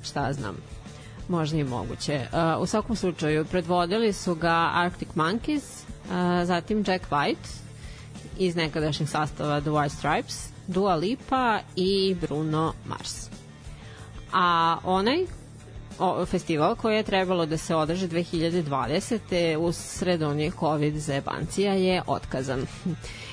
šta 0.04 0.34
znam 0.34 0.58
možda 1.28 1.58
i 1.58 1.64
moguće. 1.64 2.28
Uh, 2.32 2.62
u 2.62 2.66
svakom 2.66 2.96
slučaju, 2.96 3.46
predvodili 3.46 4.14
su 4.14 4.36
ga 4.36 4.72
Arctic 4.74 5.10
Monkeys, 5.16 5.64
uh, 6.06 6.48
zatim 6.48 6.84
Jack 6.88 7.10
White 7.10 7.60
iz 8.38 8.56
nekadašnjeg 8.56 9.10
sastava 9.10 9.62
The 9.62 9.70
White 9.70 9.98
Stripes, 9.98 10.50
Dua 10.68 10.96
Lipa 10.96 11.60
i 11.76 12.16
Bruno 12.22 12.74
Mars. 12.86 13.30
A 14.34 14.78
onaj 14.84 15.26
festival 16.26 16.76
koji 16.76 16.96
je 16.96 17.04
trebalo 17.04 17.46
da 17.46 17.58
se 17.58 17.76
održi 17.76 18.08
2020. 18.08 19.58
u 19.58 19.72
sred 19.72 20.22
onih 20.22 20.54
COVID 20.60 20.98
zebancija 20.98 21.74
je 21.74 22.02
otkazan. 22.08 22.66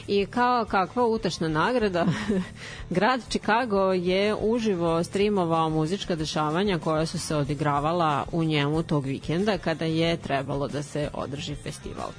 I 0.08 0.26
kao 0.26 0.64
kakva 0.64 1.06
utešna 1.06 1.48
nagrada, 1.48 2.06
grad 2.90 3.20
Chicago 3.28 3.92
je 3.92 4.34
uživo 4.40 5.04
streamovao 5.04 5.70
muzička 5.70 6.14
dešavanja 6.14 6.78
koja 6.78 7.06
su 7.06 7.18
se 7.18 7.36
odigravala 7.36 8.24
u 8.32 8.44
njemu 8.44 8.82
tog 8.82 9.04
vikenda 9.04 9.58
kada 9.58 9.84
je 9.84 10.16
trebalo 10.16 10.68
da 10.68 10.82
se 10.82 11.08
održi 11.12 11.54
festival. 11.54 12.10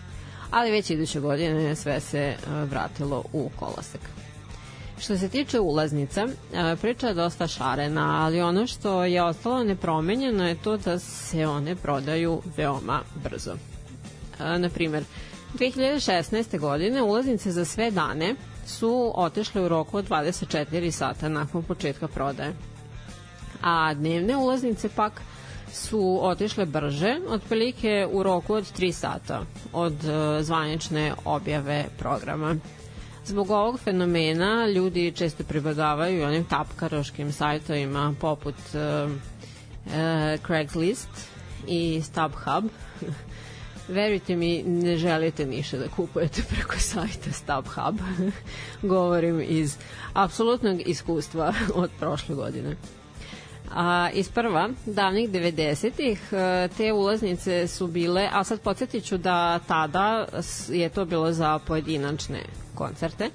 Ali 0.52 0.72
već 0.72 0.90
iduće 0.90 1.20
godine 1.20 1.76
sve 1.76 2.00
se 2.00 2.20
e, 2.20 2.36
vratilo 2.66 3.24
u 3.34 3.50
kolosek. 3.56 4.02
Što 5.00 5.18
se 5.18 5.30
tiče 5.30 5.60
ulaznica, 5.60 6.28
e, 6.54 6.76
priča 6.82 7.08
je 7.08 7.14
dosta 7.14 7.48
šarena, 7.48 8.26
ali 8.26 8.42
ono 8.42 8.68
što 8.68 9.04
je 9.04 9.24
ostalo 9.24 9.64
nepromenjeno 9.64 10.48
je 10.48 10.62
to 10.62 10.78
da 10.78 11.00
se 11.00 11.48
one 11.48 11.76
prodaju 11.76 12.42
veoma 12.58 13.02
brzo. 13.24 13.54
E, 14.40 14.60
na 14.60 14.70
primer, 14.70 15.04
2016. 15.54 16.60
godine 16.60 17.02
ulaznice 17.02 17.52
za 17.52 17.66
sve 17.66 17.92
dane 17.92 18.36
su 18.66 19.12
otešle 19.16 19.62
u 19.62 19.68
roku 19.68 19.98
od 19.98 20.10
24 20.10 20.92
sata 20.92 21.30
nakon 21.30 21.64
početka 21.64 22.08
prodaje. 22.08 22.54
A 23.62 23.94
dnevne 23.94 24.38
ulaznice 24.38 24.90
pak 24.90 25.22
su 25.74 26.20
otišle 26.22 26.66
brže, 26.66 27.18
otprilike 27.28 28.08
u 28.12 28.24
roku 28.24 28.54
od 28.54 28.64
3 28.80 28.92
sata 28.92 29.42
od 29.74 29.94
uh, 29.94 30.46
zvanične 30.46 31.14
objave 31.26 31.86
programa. 31.98 32.56
Zbog 33.28 33.50
ovog 33.52 33.80
fenomena 33.80 34.68
ljudi 34.68 35.12
često 35.12 35.44
pribagavaju 35.44 36.26
onim 36.26 36.46
tapkaroškim 36.46 37.32
sajtovima 37.32 38.16
poput 38.20 38.56
uh, 38.56 39.12
uh, 39.12 39.92
Craigslist 40.46 41.10
i 41.68 42.02
StubHub 42.02 42.70
verujte 43.88 44.36
mi, 44.36 44.64
ne 44.64 44.98
želite 44.98 45.46
ništa 45.46 45.78
da 45.78 45.88
kupujete 45.88 46.42
preko 46.50 46.80
sajta 46.80 47.32
StubHub. 47.32 48.00
Govorim 48.92 49.42
iz 49.48 49.78
apsolutnog 50.14 50.82
iskustva 50.86 51.54
od 51.74 51.90
prošle 52.00 52.36
godine. 52.36 52.76
A, 53.72 54.10
iz 54.14 54.30
prva, 54.30 54.70
davnih 54.86 55.30
90-ih, 55.30 56.20
e, 56.34 56.68
te 56.78 56.94
ulaznice 56.94 57.68
su 57.68 57.88
bile, 57.88 58.30
a 58.34 58.44
sad 58.44 58.60
podsjetit 58.62 59.04
ću 59.04 59.18
da 59.18 59.60
tada 59.60 60.28
je 60.70 60.90
to 60.90 61.06
bilo 61.06 61.32
za 61.32 61.60
pojedinačne 61.60 62.44
koncerte, 62.76 63.30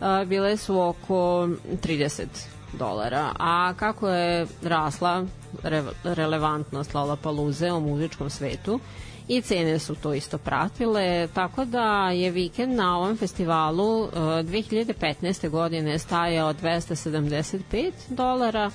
a, 0.00 0.20
e, 0.22 0.26
bile 0.26 0.56
su 0.56 0.80
oko 0.80 1.48
30 1.82 2.24
dolara. 2.72 3.32
A 3.38 3.74
kako 3.76 4.08
je 4.08 4.46
rasla 4.62 5.24
re, 5.62 5.82
relevantnost 6.04 6.92
Paluze 7.22 7.72
u 7.72 7.80
muzičkom 7.80 8.30
svetu, 8.30 8.80
i 9.28 9.40
cene 9.40 9.78
su 9.78 9.94
to 9.94 10.14
isto 10.14 10.38
pratile, 10.38 11.28
tako 11.34 11.64
da 11.64 11.82
je 12.10 12.30
vikend 12.30 12.76
na 12.76 12.96
ovom 12.98 13.16
festivalu 13.16 14.00
uh, 14.00 14.10
2015. 14.12 15.48
godine 15.48 15.98
stajao 15.98 16.54
275 16.54 17.60
dolara, 18.08 18.70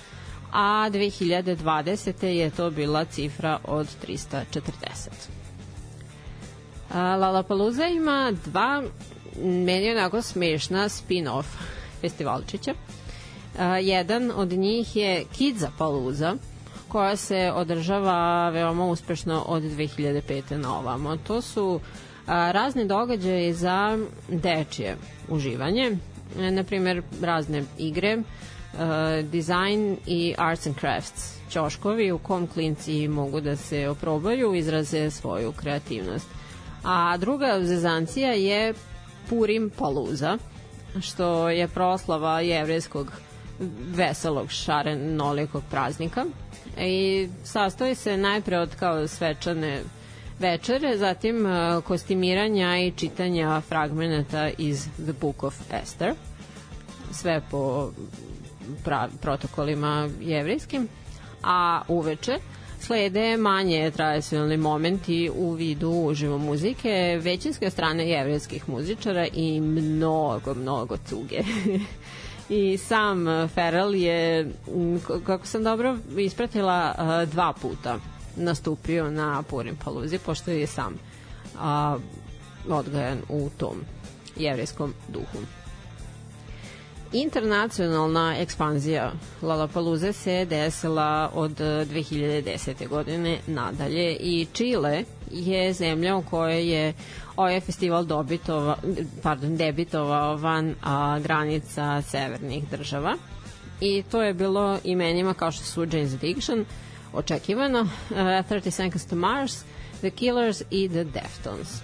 a 0.52 0.90
2020. 0.90 1.56
je 2.26 2.50
to 2.50 2.70
bila 2.72 3.06
cifra 3.06 3.60
od 3.66 3.88
340. 4.02 5.10
Lollapalooza 6.94 7.88
ima 7.88 8.32
dva 8.46 8.84
meni 9.38 9.92
onako 9.92 10.22
smešna 10.22 10.90
spin-off 10.90 11.46
festivalčića. 12.02 12.74
Jedan 13.82 14.32
od 14.36 14.50
njih 14.50 14.96
je 14.96 15.26
Kidzapalooza, 15.28 16.36
koja 16.88 17.16
se 17.16 17.52
održava 17.56 18.50
veoma 18.50 18.86
uspešno 18.86 19.44
od 19.48 19.64
2005. 19.64 20.22
na 20.54 20.78
ovamo. 20.78 21.18
To 21.18 21.42
su 21.42 21.80
a, 22.28 22.52
razni 22.52 22.86
događaji 22.86 23.54
za 23.54 23.98
dečije 24.30 24.98
uživanje, 25.30 25.98
e, 26.40 26.52
na 26.52 26.64
primjer 26.64 27.02
razne 27.22 27.64
igre, 27.78 28.18
design 29.24 29.98
i 30.06 30.36
arts 30.38 30.68
and 30.68 30.76
crafts. 30.80 31.36
Ćoškovi 31.52 32.12
u 32.12 32.18
kom 32.18 32.48
klinci 32.48 33.08
mogu 33.08 33.42
da 33.42 33.56
se 33.56 33.90
oprobaju, 33.90 34.56
izraze 34.56 35.12
svoju 35.12 35.52
kreativnost. 35.52 36.28
A 36.84 37.18
druga 37.18 37.60
zezancija 37.64 38.32
je 38.32 38.74
Purim 39.30 39.72
Paluza, 39.78 40.38
što 41.02 41.50
je 41.50 41.68
proslava 41.68 42.42
jevreskog 42.42 43.12
veselog 43.96 44.52
šarenolikog 44.52 45.64
praznika. 45.70 46.26
I 46.80 47.28
sastoji 47.44 47.96
se 47.96 48.18
najpre 48.18 48.58
od 48.60 48.76
kao 48.76 49.08
svečane 49.08 49.82
večere, 50.40 50.98
zatim 50.98 51.46
uh, 51.46 51.84
kostimiranja 51.84 52.78
i 52.78 52.92
čitanja 52.92 53.62
fragmenata 53.62 54.50
iz 54.58 54.88
The 55.04 55.14
Book 55.22 55.44
of 55.44 55.56
Esther, 55.84 56.14
sve 57.12 57.42
po 57.52 57.92
pra, 58.84 59.10
protokolima 59.22 60.10
jevrijskim, 60.22 60.88
a 61.44 61.82
uveče 61.88 62.40
slede 62.80 63.38
manje 63.38 63.92
tradicionalni 63.92 64.58
momenti 64.58 65.32
u 65.36 65.52
vidu 65.52 65.90
uživo 65.90 66.38
muzike, 66.38 67.20
većinske 67.22 67.70
strane 67.70 68.10
jevrijskih 68.10 68.70
muzičara 68.70 69.28
i 69.34 69.62
mnogo, 69.62 70.54
mnogo 70.54 70.98
cuge. 70.98 71.40
i 72.50 72.78
sam 72.78 73.26
Ferrell 73.48 73.96
je, 73.96 74.52
kako 75.26 75.48
sam 75.48 75.64
dobro 75.64 75.98
ispratila, 76.18 76.96
dva 77.32 77.54
puta 77.62 77.98
nastupio 78.36 79.12
na 79.12 79.44
Purim 79.44 79.76
Paluzi, 79.84 80.18
pošto 80.18 80.52
je 80.52 80.68
sam 80.68 80.96
a, 81.60 81.98
odgajan 82.70 83.22
u 83.30 83.50
tom 83.58 83.76
jevrijskom 84.36 84.94
duhu. 85.08 85.61
Internacionalna 87.14 88.36
ekspanzija 88.38 89.12
Lollapalooza 89.42 90.14
se 90.14 90.46
desila 90.46 91.32
od 91.34 91.52
2010. 91.52 92.88
godine 92.88 93.40
nadalje 93.48 94.16
i 94.16 94.48
Čile 94.54 95.04
je 95.32 95.74
zemlja 95.74 96.16
u 96.16 96.22
kojoj 96.22 96.72
je 96.72 96.94
ovaj 97.36 97.60
festival 97.60 98.06
dobitova, 98.06 98.78
pardon, 99.24 99.58
debitovao 99.58 100.36
van 100.38 100.76
a, 100.84 101.20
granica 101.20 102.02
severnih 102.02 102.70
država 102.70 103.18
i 103.82 104.04
to 104.12 104.22
je 104.22 104.34
bilo 104.34 104.80
imenima 104.84 105.34
kao 105.34 105.52
što 105.52 105.64
su 105.64 105.82
Jane's 105.82 106.14
Addiction, 106.14 106.66
očekivano, 107.14 107.82
uh, 107.82 108.18
30 108.18 108.70
Seconds 108.70 109.06
to 109.06 109.16
Mars, 109.16 109.64
The 110.00 110.10
Killers 110.10 110.62
i 110.70 110.90
The 110.90 111.04
Deftones. 111.04 111.82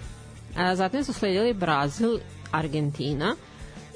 A, 0.58 0.76
zatim 0.76 1.04
su 1.04 1.14
sledili 1.14 1.54
Brazil, 1.54 2.20
Argentina 2.52 3.36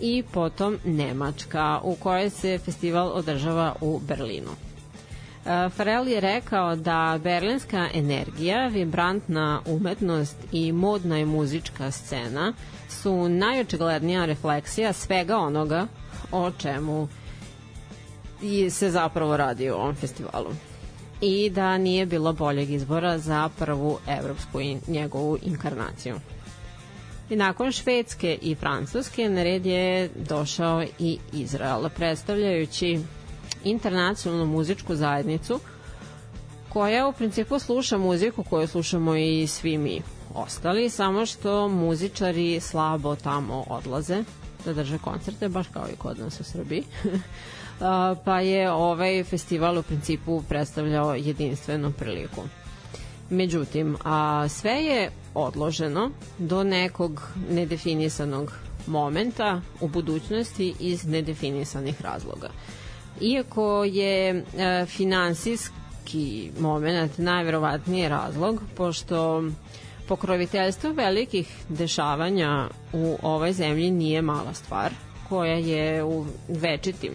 i 0.01 0.23
potom 0.23 0.77
Nemačka, 0.85 1.79
u 1.83 1.95
kojoj 1.95 2.29
se 2.29 2.57
festival 2.57 3.11
održava 3.13 3.75
u 3.81 3.99
Berlinu. 3.99 4.51
Farel 5.69 6.07
je 6.07 6.19
rekao 6.19 6.75
da 6.75 7.19
berlinska 7.23 7.87
energija, 7.93 8.67
vibrantna 8.67 9.61
umetnost 9.67 10.37
i 10.51 10.71
modna 10.71 11.19
i 11.19 11.25
muzička 11.25 11.91
scena 11.91 12.53
su 12.89 13.29
najočiglednija 13.29 14.25
refleksija 14.25 14.93
svega 14.93 15.37
onoga 15.37 15.87
o 16.31 16.51
čemu 16.51 17.07
se 18.69 18.91
zapravo 18.91 19.37
radi 19.37 19.69
u 19.69 19.73
ovom 19.73 19.95
festivalu 19.95 20.49
i 21.21 21.49
da 21.49 21.77
nije 21.77 22.05
bilo 22.05 22.33
boljeg 22.33 22.69
izbora 22.71 23.17
za 23.17 23.49
prvu 23.59 23.97
evropsku 24.07 24.61
in, 24.61 24.79
njegovu 24.87 25.37
inkarnaciju. 25.41 26.15
I 27.31 27.35
nakon 27.35 27.71
Švedske 27.71 28.37
i 28.41 28.55
Francuske 28.55 29.29
na 29.29 29.43
red 29.43 29.65
je 29.65 30.09
došao 30.15 30.83
i 30.99 31.17
Izrael, 31.33 31.89
predstavljajući 31.89 32.99
internacionalnu 33.63 34.45
muzičku 34.45 34.95
zajednicu 34.95 35.59
koja 36.69 37.07
u 37.07 37.13
principu 37.13 37.59
sluša 37.59 37.97
muziku 37.97 38.43
koju 38.43 38.67
slušamo 38.67 39.15
i 39.15 39.47
svi 39.47 39.77
mi 39.77 40.01
ostali, 40.35 40.89
samo 40.89 41.25
što 41.25 41.67
muzičari 41.67 42.59
slabo 42.59 43.15
tamo 43.15 43.63
odlaze 43.69 44.23
da 44.65 44.73
drže 44.73 44.97
koncerte, 44.97 45.49
baš 45.49 45.67
kao 45.67 45.85
i 45.93 45.97
kod 45.97 46.19
nas 46.19 46.39
u 46.39 46.43
Srbiji. 46.43 46.83
pa 48.25 48.39
je 48.39 48.71
ovaj 48.71 49.23
festival 49.23 49.77
u 49.77 49.83
principu 49.83 50.43
predstavljao 50.49 51.15
jedinstvenu 51.15 51.91
priliku. 51.91 52.41
Međutim, 53.29 53.97
a 54.03 54.45
sve 54.49 54.71
je 54.73 55.11
odloženo 55.33 56.09
do 56.37 56.63
nekog 56.63 57.21
nedefinisanog 57.49 58.53
momenta 58.87 59.61
u 59.81 59.87
budućnosti 59.87 60.73
iz 60.79 61.05
nedefinisanih 61.05 62.01
razloga. 62.01 62.49
Iako 63.21 63.83
je 63.83 64.29
e, 64.29 64.43
finansijski 64.85 65.71
moment 66.59 67.17
najverovatniji 67.17 68.09
razlog, 68.09 68.61
pošto 68.77 69.43
pokroviteljstvo 70.07 70.91
velikih 70.91 71.47
dešavanja 71.69 72.67
u 72.93 73.17
ovoj 73.23 73.53
zemlji 73.53 73.91
nije 73.91 74.21
mala 74.21 74.53
stvar, 74.53 74.91
koja 75.29 75.53
je 75.53 76.03
u 76.03 76.25
večitim 76.49 77.11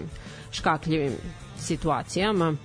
škakljivim 0.50 1.12
situacijama 1.58 2.56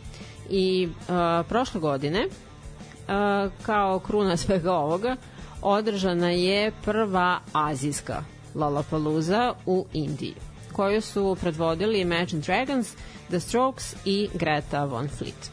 i 0.49 0.87
uh, 0.89 1.15
prošle 1.47 1.81
godine 1.81 2.19
uh, 2.21 3.13
kao 3.61 3.99
kruna 3.99 4.37
svega 4.37 4.73
ovoga 4.73 5.15
održana 5.61 6.29
je 6.29 6.71
prva 6.85 7.39
azijska 7.53 8.23
Lollapalooza 8.55 9.53
u 9.65 9.85
Indiji 9.93 10.35
koju 10.71 11.01
su 11.01 11.37
predvodili 11.41 12.01
Imagine 12.01 12.41
Dragons, 12.41 12.93
The 13.27 13.39
Strokes 13.39 13.95
i 14.05 14.29
Greta 14.33 14.85
Von 14.85 15.07
Fleet. 15.07 15.51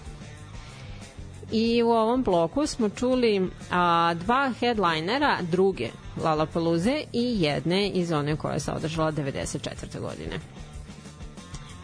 I 1.52 1.82
u 1.82 1.88
ovom 1.90 2.22
bloku 2.22 2.66
smo 2.66 2.88
čuli 2.88 3.50
a, 3.70 4.14
dva 4.14 4.52
headlinera 4.60 5.38
druge 5.50 5.88
Lollapalooze 6.24 7.02
i 7.12 7.42
jedne 7.42 7.88
iz 7.88 8.12
one 8.12 8.36
koja 8.36 8.60
se 8.60 8.72
održala 8.72 9.12
94. 9.12 10.00
godine. 10.00 10.38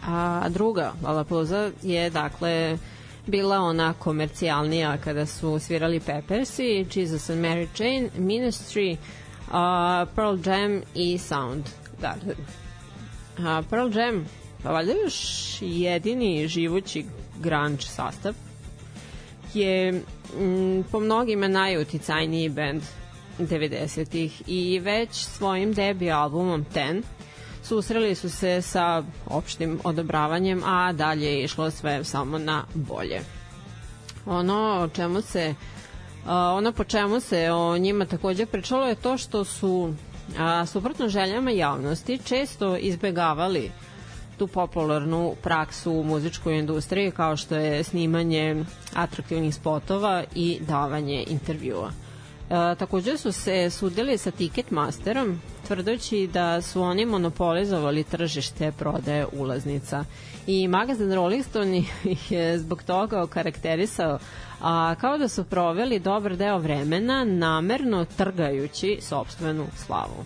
A 0.07 0.49
druga 0.49 0.93
Lollapalooza 1.03 1.71
je 1.83 2.09
dakle 2.09 2.77
bila 3.27 3.59
ona 3.59 3.93
komercijalnija 3.93 4.97
kada 4.97 5.25
su 5.25 5.59
svirali 5.59 5.99
Peppersi, 5.99 6.85
Jesus 6.95 7.29
and 7.29 7.41
Mary 7.41 7.67
Chain, 7.75 8.09
Ministry, 8.17 8.91
uh, 9.47 10.15
Pearl 10.15 10.37
Jam 10.45 10.81
i 10.95 11.17
Soundgarden. 11.17 12.45
Uh, 13.37 13.65
Pearl 13.69 13.97
Jam, 13.97 14.25
pa 14.63 14.71
valjda 14.71 14.93
još 15.03 15.15
jedini 15.61 16.47
živući 16.47 17.05
grunge 17.39 17.81
sastav, 17.81 18.33
je 19.53 20.01
m, 20.39 20.83
po 20.91 20.99
mnogima 20.99 21.47
najuticajniji 21.47 22.49
band 22.49 22.81
90-ih 23.39 24.41
i 24.47 24.79
već 24.79 25.09
svojim 25.13 25.73
debi 25.73 26.11
albumom 26.11 26.65
Ten 26.73 27.03
susreli 27.65 28.15
su 28.15 28.29
se 28.29 28.61
sa 28.61 29.03
opštim 29.27 29.79
odobravanjem, 29.83 30.61
a 30.65 30.93
dalje 30.93 31.25
je 31.25 31.43
išlo 31.43 31.71
sve 31.71 32.03
samo 32.03 32.37
na 32.37 32.63
bolje. 32.73 33.21
Ono 34.25 34.79
o 34.81 34.87
čemu 34.87 35.21
se 35.21 35.55
ono 36.27 36.71
po 36.71 36.83
čemu 36.83 37.19
se 37.19 37.51
o 37.51 37.77
njima 37.77 38.05
takođe 38.05 38.45
pričalo 38.45 38.87
je 38.87 38.95
to 38.95 39.17
što 39.17 39.43
su 39.43 39.93
a, 40.39 40.65
suprotno 40.65 41.09
željama 41.09 41.51
javnosti 41.51 42.19
često 42.25 42.77
izbegavali 42.77 43.71
tu 44.37 44.47
popularnu 44.47 45.35
praksu 45.43 45.91
u 45.91 46.03
muzičkoj 46.03 46.59
industriji 46.59 47.11
kao 47.11 47.37
što 47.37 47.55
je 47.55 47.83
snimanje 47.83 48.63
atraktivnih 48.93 49.55
spotova 49.55 50.23
i 50.35 50.57
davanje 50.61 51.23
intervjua. 51.27 51.91
E, 52.49 52.75
takođe 52.75 53.17
su 53.17 53.31
se 53.31 53.69
sudili 53.69 54.17
sa 54.17 54.31
Ticketmasterom 54.31 55.41
tvrdoći 55.67 56.29
da 56.33 56.61
su 56.61 56.81
oni 56.81 57.05
monopolizovali 57.05 58.03
tržište 58.03 58.71
prodaje 58.71 59.25
ulaznica. 59.33 60.05
I 60.47 60.67
magazin 60.67 61.13
Rolling 61.13 61.45
Stone 61.45 61.77
ih 62.03 62.31
je 62.31 62.59
zbog 62.59 62.83
toga 62.83 63.21
okarakterisao 63.21 64.19
a, 64.61 64.95
kao 65.01 65.17
da 65.17 65.27
su 65.27 65.43
proveli 65.43 65.99
dobar 65.99 66.35
deo 66.35 66.57
vremena 66.57 67.23
namerno 67.23 68.05
trgajući 68.17 68.97
sobstvenu 69.01 69.65
slavu. 69.85 70.25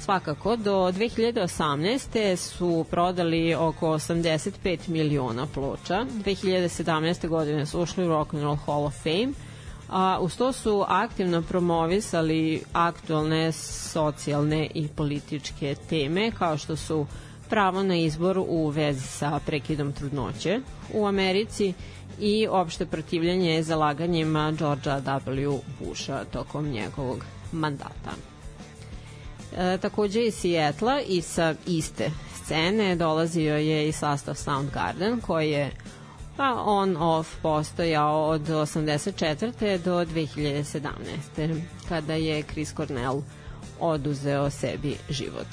Svakako, 0.00 0.56
do 0.56 0.72
2018. 0.72 2.36
su 2.36 2.86
prodali 2.90 3.54
oko 3.54 3.86
85 3.86 4.88
miliona 4.88 5.46
ploča. 5.54 6.06
2017. 6.24 7.28
godine 7.28 7.66
su 7.66 7.80
ušli 7.80 8.04
u 8.04 8.08
Rock 8.08 8.34
and 8.34 8.42
Roll 8.42 8.56
Hall 8.66 8.84
of 8.84 8.94
Fame, 9.02 9.32
a 9.88 10.18
uz 10.20 10.36
to 10.36 10.52
su 10.52 10.84
aktivno 10.88 11.42
promovisali 11.42 12.62
aktualne 12.72 13.52
socijalne 13.52 14.68
i 14.74 14.88
političke 14.88 15.74
teme 15.88 16.30
kao 16.30 16.58
što 16.58 16.76
su 16.76 17.06
pravo 17.48 17.82
na 17.82 17.96
izbor 17.96 18.38
u 18.38 18.68
vezi 18.68 19.06
sa 19.06 19.40
prekidom 19.46 19.92
trudnoće 19.92 20.60
u 20.94 21.06
Americi 21.06 21.74
i 22.20 22.46
opšte 22.50 22.86
protivljanje 22.86 23.62
zalaganjima 23.62 24.52
Georgia 24.52 25.00
W. 25.00 25.58
Busha 25.80 26.24
tokom 26.24 26.68
njegovog 26.68 27.24
mandata. 27.52 28.12
E, 29.56 29.78
takođe 29.78 30.22
iz 30.22 30.34
Sijetla 30.34 31.00
i 31.00 31.22
sa 31.22 31.54
iste 31.66 32.10
scene 32.34 32.96
dolazio 32.96 33.56
je 33.56 33.88
i 33.88 33.92
sastav 33.92 34.34
Soundgarden 34.34 35.20
koji 35.20 35.50
je 35.50 35.70
pa 36.38 36.62
on 36.66 36.96
off 36.96 37.36
postojao 37.42 38.24
od 38.24 38.48
84. 38.48 39.78
do 39.78 40.04
2017. 40.04 41.60
kada 41.88 42.14
je 42.14 42.42
Chris 42.42 42.74
Cornell 42.74 43.22
oduzeo 43.80 44.50
sebi 44.50 44.96
život. 45.10 45.46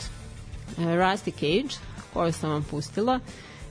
Rusty 0.77 1.31
Cage, 1.31 1.75
koju 2.13 2.33
sam 2.33 2.49
vam 2.49 2.63
pustila, 2.63 3.19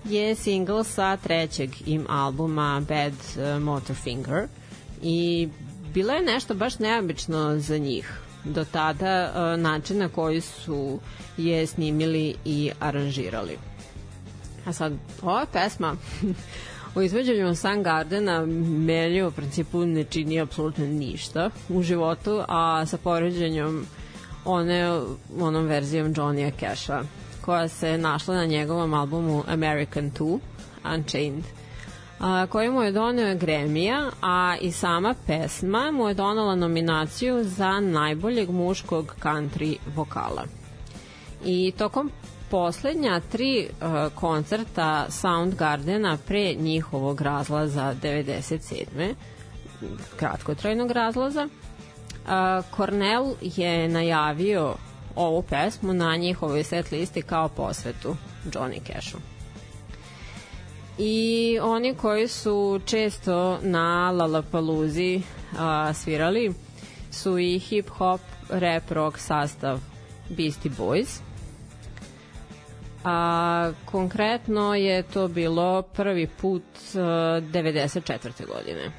je 0.04 0.34
single 0.34 0.84
sa 0.84 1.16
trećeg 1.16 1.70
im 1.86 2.06
albuma 2.08 2.82
Bad 2.88 3.12
e, 3.38 3.58
Motorfinger 3.58 4.48
i 5.02 5.48
bilo 5.92 6.12
je 6.12 6.22
nešto 6.22 6.54
baš 6.54 6.78
neobično 6.78 7.58
za 7.58 7.78
njih 7.78 8.20
do 8.44 8.64
tada 8.64 9.06
e, 9.06 9.56
način 9.56 9.98
na 9.98 10.08
koji 10.08 10.40
su 10.40 11.00
je 11.36 11.66
snimili 11.66 12.34
i 12.44 12.70
aranžirali. 12.80 13.58
A 14.64 14.72
sad, 14.72 14.92
ova 15.22 15.46
pesma 15.52 15.96
u 16.94 17.02
izvođenju 17.02 17.54
Sun 17.54 17.82
Gardena 17.82 18.46
meni 18.86 19.22
u 19.22 19.30
principu 19.30 19.86
ne 19.86 20.04
čini 20.04 20.40
apsolutno 20.40 20.86
ništa 20.86 21.50
u 21.68 21.82
životu, 21.82 22.42
a 22.48 22.86
sa 22.86 22.96
poređenjem 22.96 23.86
one, 24.44 25.00
onom 25.40 25.66
verzijom 25.66 26.14
Johnny'a 26.14 26.52
Casha 26.60 27.02
koja 27.40 27.68
se 27.68 27.98
našla 27.98 28.34
na 28.34 28.44
njegovom 28.44 28.94
albumu 28.94 29.44
American 29.48 30.10
2 30.10 30.38
Unchained 30.94 31.44
a, 32.20 32.46
koji 32.46 32.70
mu 32.70 32.82
je 32.82 32.92
donio 32.92 33.36
Gremija, 33.36 34.10
a 34.22 34.56
i 34.60 34.72
sama 34.72 35.14
pesma 35.26 35.90
mu 35.90 36.08
je 36.08 36.14
donala 36.14 36.54
nominaciju 36.54 37.44
za 37.44 37.80
najboljeg 37.80 38.50
muškog 38.50 39.14
country 39.22 39.76
vokala. 39.94 40.44
I 41.44 41.72
tokom 41.78 42.10
poslednja 42.54 43.20
tri 43.32 43.68
uh, 43.68 44.12
koncerta 44.14 45.06
Soundgardena 45.10 46.18
pre 46.26 46.54
njihovog 46.54 47.20
razlaza 47.20 47.94
97. 48.02 49.14
kratkotrajnog 50.16 50.90
razlaza, 50.90 51.44
uh, 51.44 52.30
Cornell 52.76 53.34
je 53.40 53.88
najavio 53.88 54.74
ovu 55.16 55.42
pesmu 55.42 55.92
na 55.92 56.16
njihovoj 56.16 56.64
set 56.64 56.90
listi 56.90 57.22
kao 57.22 57.48
posvetu 57.48 58.16
Johnny 58.44 58.80
Cashu 58.92 59.18
i 60.98 61.58
oni 61.62 61.94
koji 61.94 62.28
su 62.28 62.80
često 62.86 63.58
na 63.62 64.10
Lollapaloozi 64.10 65.22
a, 65.58 65.92
svirali 65.94 66.54
su 67.10 67.38
i 67.38 67.58
hip 67.58 67.88
hop, 67.88 68.20
rap, 68.48 68.90
rock 68.90 69.18
sastav 69.18 69.78
Beastie 70.28 70.70
Boys. 70.70 71.33
A 73.04 73.72
konkretno 73.84 74.74
je 74.74 75.02
to 75.02 75.28
bilo 75.28 75.82
prvi 75.82 76.26
put 76.26 76.62
a, 76.94 76.98
94. 76.98 78.46
godine. 78.46 78.90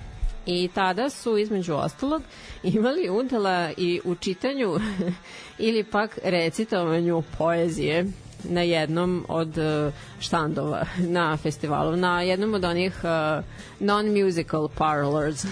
I 0.45 0.69
tada 0.73 1.09
su 1.09 1.37
između 1.37 1.73
ostalog 1.73 2.21
imali 2.63 3.09
udela 3.09 3.71
i 3.77 4.01
u 4.03 4.15
čitanju 4.15 4.79
ili 5.57 5.83
pak 5.83 6.19
recitovanju 6.23 7.23
poezije 7.37 8.05
na 8.49 8.61
jednom 8.61 9.25
od 9.27 9.57
uh, 9.57 9.93
štandova 10.19 10.85
na 10.97 11.37
festivalu, 11.37 11.95
na 11.95 12.21
jednom 12.21 12.53
od 12.53 12.63
onih 12.63 12.93
uh, 13.03 13.43
non-musical 13.79 14.69
parlors 14.77 15.45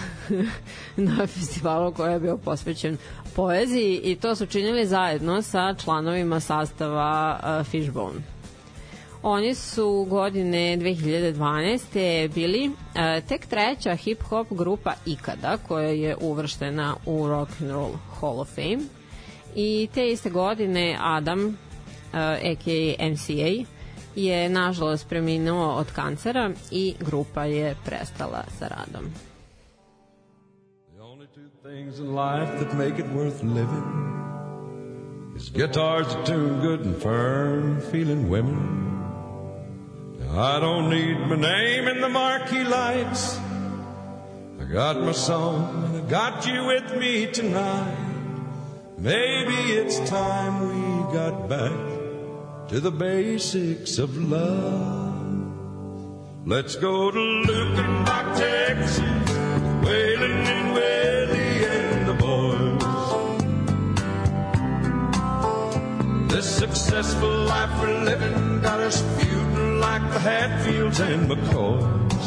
na 0.96 1.26
festivalu 1.26 1.92
koji 1.92 2.12
je 2.12 2.20
bio 2.20 2.36
posvećen 2.36 2.96
poeziji 3.36 4.00
i 4.04 4.16
to 4.16 4.34
su 4.34 4.46
činili 4.46 4.86
zajedno 4.86 5.42
sa 5.42 5.74
članovima 5.84 6.40
sastava 6.40 7.40
uh, 7.42 7.66
Fishbone. 7.66 8.33
Oni 9.26 9.54
su 9.54 10.06
godine 10.10 10.76
2012. 10.76 12.34
bili 12.34 12.68
uh, 12.68 12.74
tek 13.28 13.46
treća 13.46 13.90
hip-hop 13.90 14.46
grupa 14.50 14.92
ikada 15.06 15.56
koja 15.68 15.88
je 15.88 16.16
uvrštena 16.20 16.96
u 17.06 17.28
Rock 17.28 17.50
and 17.60 17.70
Roll 17.70 17.92
Hall 18.20 18.40
of 18.40 18.54
Fame 18.54 18.78
i 19.54 19.88
te 19.94 20.10
iste 20.10 20.30
godine 20.30 20.96
Adam 21.00 21.58
a.k.a. 22.12 23.04
Uh, 23.04 23.12
MCA, 23.12 23.64
je 24.16 24.48
nažalost 24.48 25.08
preminuo 25.08 25.74
od 25.74 25.92
kancera 25.92 26.50
i 26.70 26.94
grupa 27.00 27.44
je 27.44 27.76
prestala 27.84 28.44
sa 28.58 28.68
radom. 28.68 29.04
things 31.62 31.98
in 31.98 32.14
life 32.14 32.58
that 32.58 32.74
make 32.74 32.98
it 32.98 33.06
worth 33.06 33.42
living 33.42 33.86
is 35.36 35.48
guitars 35.48 36.06
that 36.08 36.26
tune 36.26 36.60
good 36.60 36.80
and 36.86 36.96
firm 36.96 37.80
feeling 37.90 38.28
women. 38.28 38.93
I 40.36 40.58
don't 40.58 40.90
need 40.90 41.16
my 41.28 41.36
name 41.36 41.86
in 41.86 42.00
the 42.00 42.08
marquee 42.08 42.64
lights. 42.64 43.38
I 44.60 44.64
got 44.64 45.00
my 45.00 45.12
song 45.12 45.84
and 45.84 45.96
I 46.04 46.10
got 46.10 46.44
you 46.44 46.64
with 46.64 46.96
me 46.96 47.26
tonight. 47.28 47.96
Maybe 48.98 49.54
it's 49.54 50.00
time 50.10 50.54
we 50.66 51.12
got 51.12 51.48
back 51.48 51.70
to 52.68 52.80
the 52.80 52.90
basics 52.90 53.98
of 53.98 54.16
love. 54.16 55.14
Let's 56.44 56.74
go 56.74 57.12
to 57.12 57.18
Lukenbach, 57.18 58.36
Texas, 58.36 58.98
Waylon 59.86 60.46
and 60.56 60.74
Willie 60.74 61.64
and 61.64 62.08
the 62.08 62.14
boys. 62.14 62.82
This 66.32 66.48
successful 66.56 67.44
life 67.44 67.70
we're 67.80 68.02
living 68.02 68.60
got 68.62 68.80
us 68.80 69.00
feuding 69.16 69.43
like 69.84 70.06
the 70.14 70.20
Hatfields 70.30 70.98
and 71.00 71.22
McCoys. 71.30 72.26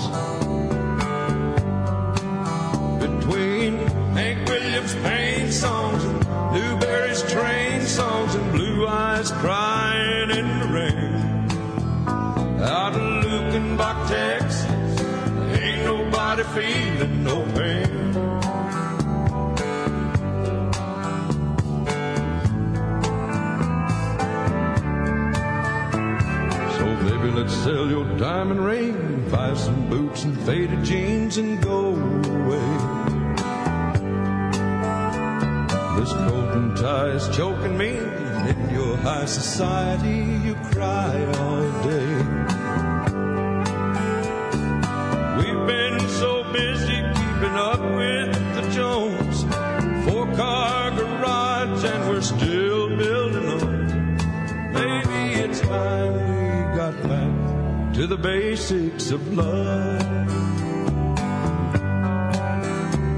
Between 3.06 3.72
Hank 4.18 4.48
Williams' 4.48 4.96
pain 5.08 5.52
songs 5.52 6.04
and 6.10 6.20
Newberry's 6.56 7.24
train 7.34 7.82
songs 7.82 8.36
and 8.36 8.48
Blue 8.52 8.88
Eyes 8.88 9.32
crying 9.44 10.30
in 10.40 10.48
the 10.62 10.68
rain. 10.78 11.16
Out 12.78 12.94
in 13.02 13.08
Lukenbach, 13.26 14.00
Texas, 14.08 15.02
ain't 15.60 15.82
nobody 15.94 16.44
feeling 16.56 17.24
no 17.24 17.38
pain. 17.58 17.87
Sell 27.50 27.90
your 27.90 28.06
diamond 28.18 28.64
ring, 28.64 29.30
buy 29.30 29.54
some 29.54 29.90
boots 29.90 30.24
and 30.24 30.40
faded 30.42 30.84
jeans 30.84 31.38
and 31.38 31.62
go 31.62 31.96
away. 31.96 32.70
This 36.00 36.14
coat 36.14 36.50
and 36.58 36.78
tie 36.78 37.10
is 37.10 37.28
choking 37.36 37.78
me, 37.78 37.98
and 37.98 38.50
in 38.50 38.70
your 38.74 38.98
high 38.98 39.26
society 39.26 40.20
you 40.46 40.56
cry 40.72 41.26
all 41.40 41.84
day. 41.84 42.12
We've 45.38 45.68
been 45.68 46.00
so 46.10 46.44
busy 46.54 47.02
keeping 47.18 47.56
up 47.56 47.77
to 57.98 58.06
the 58.06 58.16
basics 58.16 59.10
of 59.10 59.34
love. 59.36 60.30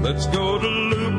Let's 0.02 0.26
go 0.28 0.58
to 0.58 0.66
Lukenbach, 0.66 1.09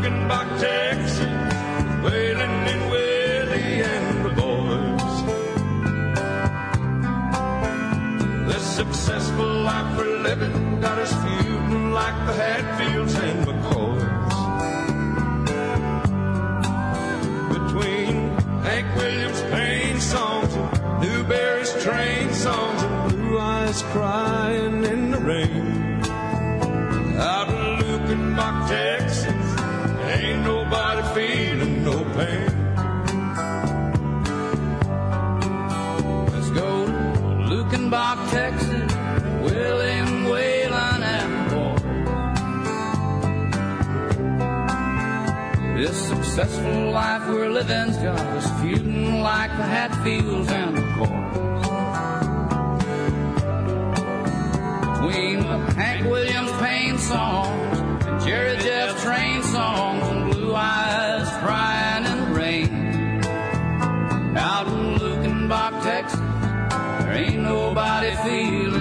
life 46.71 47.27
we're 47.27 47.49
living's 47.49 47.97
got 47.97 48.19
us 48.19 48.61
feuding 48.61 49.21
like 49.21 49.51
the 49.57 49.63
Hatfields 49.63 50.49
and 50.51 50.77
the 50.77 50.81
Coys. 50.95 51.41
Between 54.99 55.39
the 55.39 55.57
Hank 55.73 56.09
Williams 56.09 56.51
pain 56.61 56.97
songs 56.97 57.79
and 57.79 58.21
Jerry 58.21 58.57
Jeff 58.57 59.01
train 59.03 59.43
songs 59.43 60.07
and 60.07 60.31
Blue 60.31 60.53
Eyes 60.55 61.27
crying 61.43 62.05
in 62.05 62.17
the 62.19 62.39
rain. 62.39 62.69
Out 64.37 64.67
in 64.67 64.95
Lukenbach, 64.99 65.83
Texas, 65.83 66.19
there 66.19 67.13
ain't 67.13 67.43
nobody 67.43 68.11
feeling 68.23 68.80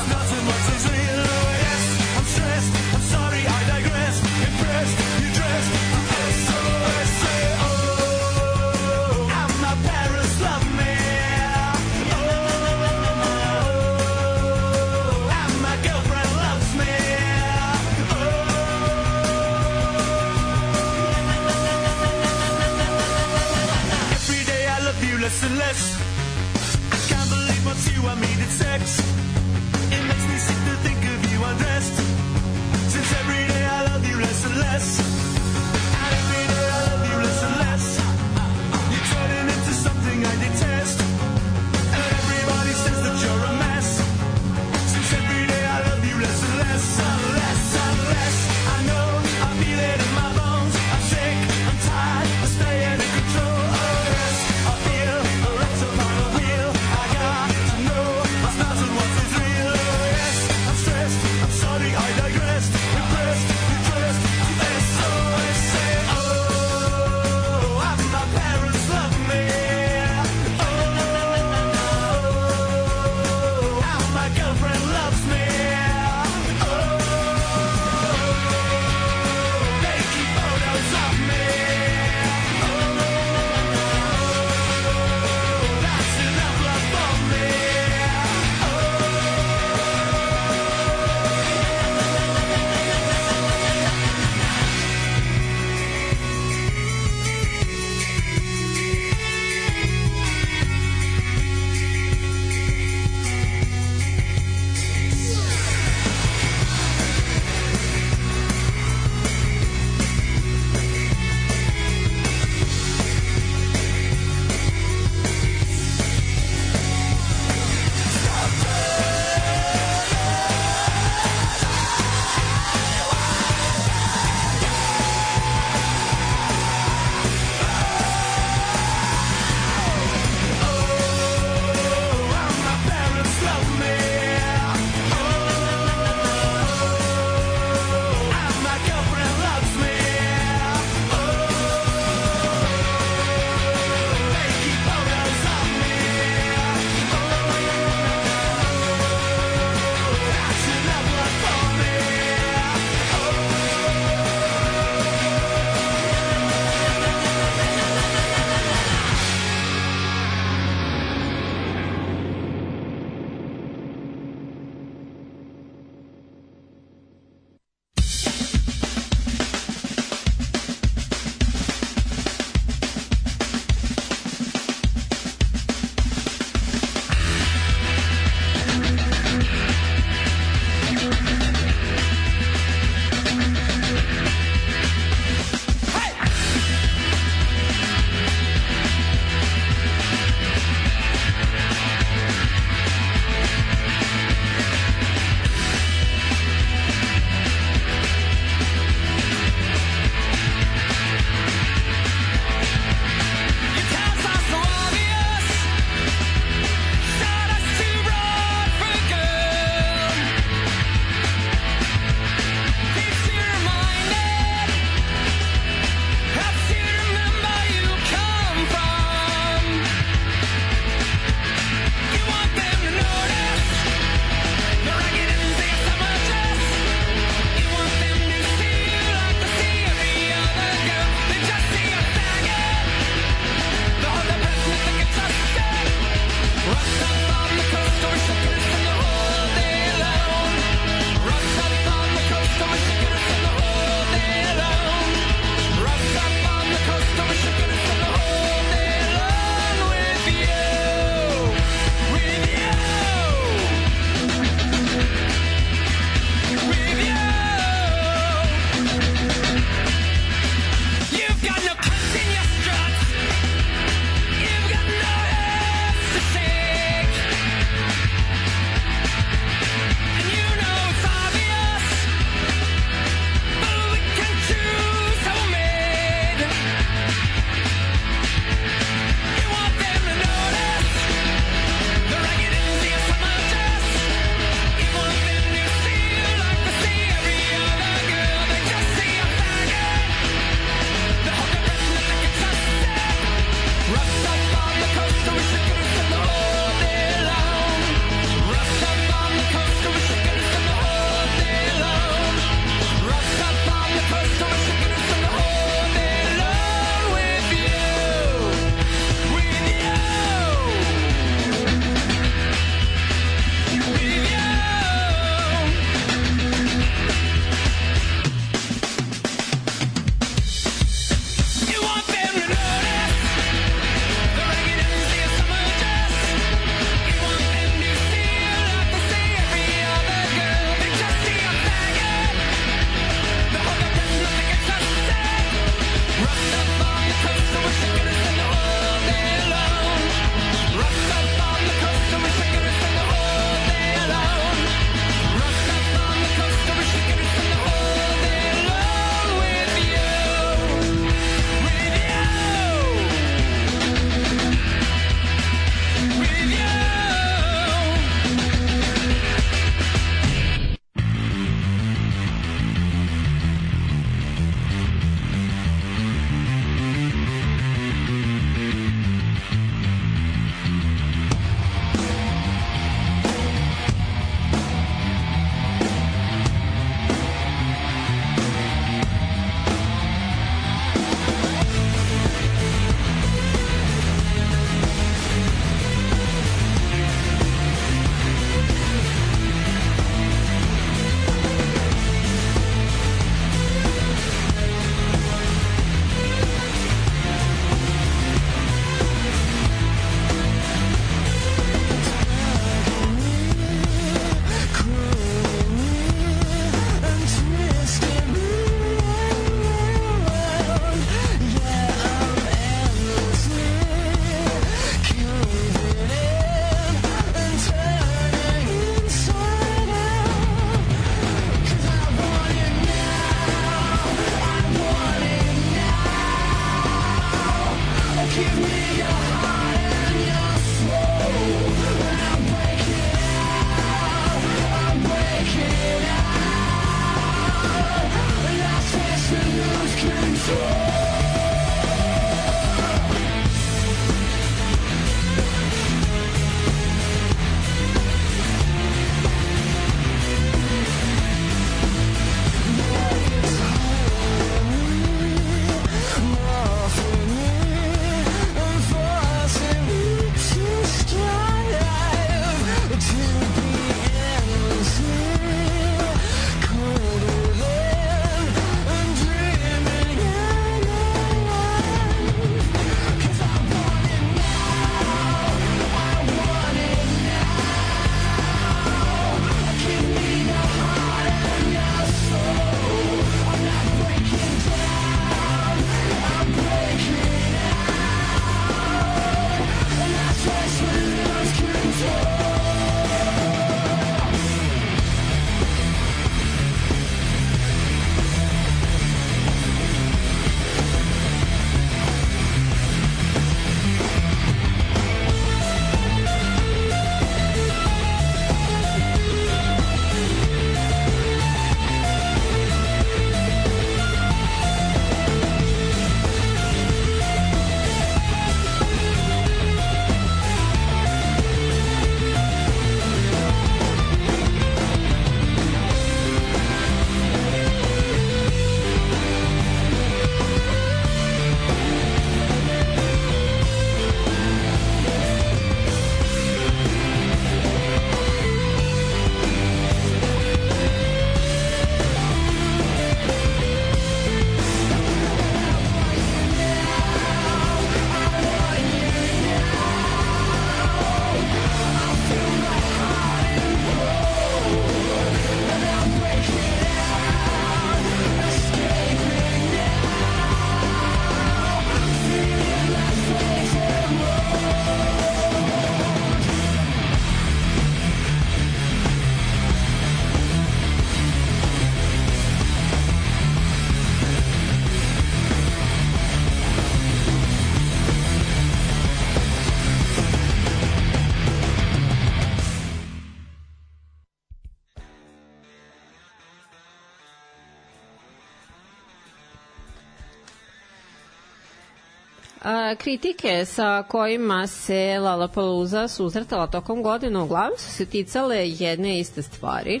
kritike 592.94 593.64
sa 593.64 594.02
kojima 594.02 594.66
se 594.66 595.18
Lollapalooza 595.20 596.08
susretala 596.08 596.66
tokom 596.66 597.02
godina 597.02 597.42
uglavnom 597.42 597.78
su 597.78 597.90
se 597.90 598.06
ticale 598.06 598.68
jedne 598.68 599.18
iste 599.18 599.42
stvari, 599.42 600.00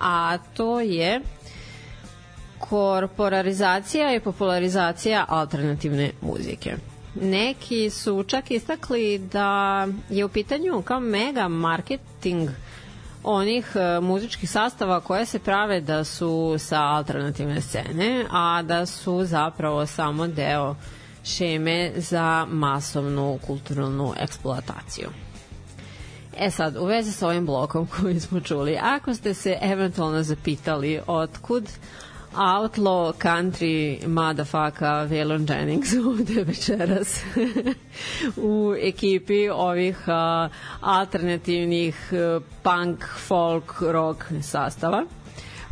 a 0.00 0.38
to 0.54 0.80
je 0.80 1.20
korporarizacija 2.58 4.14
i 4.14 4.20
popularizacija 4.20 5.24
alternativne 5.28 6.10
muzike. 6.20 6.76
Neki 7.14 7.90
su 7.90 8.22
čak 8.22 8.50
istakli 8.50 9.18
da 9.18 9.88
je 10.10 10.24
u 10.24 10.28
pitanju 10.28 10.82
kao 10.82 11.00
mega 11.00 11.48
marketing 11.48 12.50
onih 13.24 13.66
e, 13.74 14.00
muzičkih 14.00 14.50
sastava 14.50 15.00
koje 15.00 15.26
se 15.26 15.38
prave 15.38 15.80
da 15.80 16.04
su 16.04 16.54
sa 16.58 16.82
alternativne 16.82 17.60
scene, 17.60 18.24
a 18.30 18.62
da 18.62 18.86
su 18.86 19.24
zapravo 19.24 19.86
samo 19.86 20.26
deo 20.26 20.74
šeme 21.24 21.92
za 21.96 22.46
masovnu 22.50 23.38
kulturnu 23.46 24.14
eksploataciju. 24.16 25.08
E 26.38 26.50
sad, 26.50 26.76
u 26.76 26.84
vezi 26.84 27.12
sa 27.12 27.28
ovim 27.28 27.46
blokom 27.46 27.86
koji 28.00 28.20
smo 28.20 28.40
čuli, 28.40 28.78
ako 28.82 29.14
ste 29.14 29.34
se 29.34 29.58
eventualno 29.62 30.22
zapitali 30.22 31.00
otkud 31.06 31.68
outlaw 32.34 33.12
country 33.12 34.06
motherfucker 34.06 35.08
Waylon 35.08 35.46
Jennings 35.50 35.94
ovde 36.06 36.44
večeras 36.44 37.22
u 38.36 38.74
ekipi 38.78 39.48
ovih 39.48 39.98
uh, 40.06 40.52
alternativnih 40.80 42.12
uh, 42.12 42.42
punk, 42.62 43.04
folk, 43.26 43.80
rock 43.80 44.24
sastava 44.42 45.04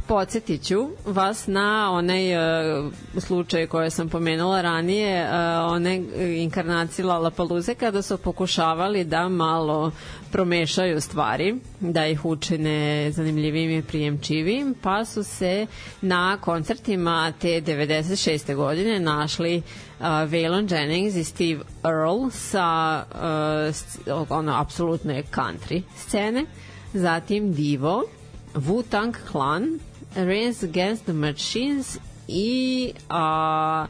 podsjetit 0.08 0.62
ću 0.62 0.88
vas 1.06 1.46
na 1.46 1.92
onaj 1.92 2.36
uh, 2.36 2.92
slučaj 3.18 3.66
koje 3.66 3.90
sam 3.90 4.08
pomenula 4.08 4.60
ranije, 4.60 5.24
uh, 5.24 5.72
one 5.72 6.02
inkarnacije 6.42 7.04
Paluze 7.36 7.74
kada 7.74 8.02
su 8.02 8.18
pokušavali 8.18 9.04
da 9.04 9.28
malo 9.28 9.90
promešaju 10.32 11.00
stvari, 11.00 11.54
da 11.80 12.06
ih 12.06 12.24
učine 12.24 13.10
zanimljivim 13.10 13.70
i 13.70 13.82
prijemčivim, 13.82 14.74
pa 14.82 15.04
su 15.04 15.22
se 15.24 15.66
na 16.00 16.36
koncertima 16.40 17.32
te 17.40 17.48
96. 17.48 18.56
godine 18.56 19.00
našli 19.00 19.56
uh, 19.56 20.06
Waylon 20.06 20.74
Jennings 20.74 21.16
i 21.16 21.24
Steve 21.24 21.60
Earle 21.84 22.30
sa 22.30 23.04
uh, 24.06 24.38
ono, 24.38 24.52
apsolutne 24.60 25.22
country 25.34 25.82
scene, 25.96 26.46
zatim 26.92 27.52
Divo, 27.52 28.02
Wu-Tang 28.54 29.14
Clan, 29.30 29.78
Rains 30.14 30.62
Against 30.62 31.04
the 31.04 31.12
Machines 31.12 31.98
i 32.28 32.92
a, 33.08 33.86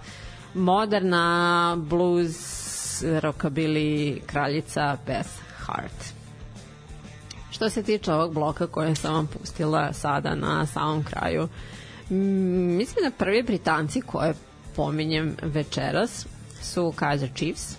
moderna 0.54 1.76
blues 1.78 3.02
rockabilly 3.02 4.20
kraljica 4.26 4.96
Beth 5.06 5.30
Hart. 5.56 6.18
Što 7.50 7.70
se 7.70 7.82
tiče 7.82 8.12
ovog 8.12 8.34
bloka 8.34 8.66
koje 8.66 8.94
sam 8.94 9.14
vam 9.14 9.26
pustila 9.26 9.92
sada 9.92 10.34
na 10.34 10.66
samom 10.66 11.04
kraju, 11.04 11.48
mislim 12.78 13.04
da 13.04 13.10
prvi 13.10 13.42
Britanci 13.42 14.00
koje 14.00 14.34
pominjem 14.76 15.36
večeras 15.42 16.26
su 16.62 16.92
Kaiser 16.96 17.30
Chiefs, 17.34 17.76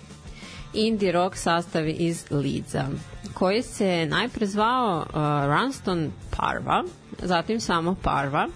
indie 0.74 1.12
rock 1.12 1.36
sastav 1.36 1.88
iz 1.88 2.24
Leedsa, 2.30 2.88
koji 3.34 3.62
se 3.62 4.06
najpre 4.06 4.46
zvao 4.46 4.98
uh, 4.98 5.14
Ranston 5.46 6.12
Parva, 6.36 6.84
zatim 7.22 7.60
samo 7.60 7.94
Parva, 8.02 8.48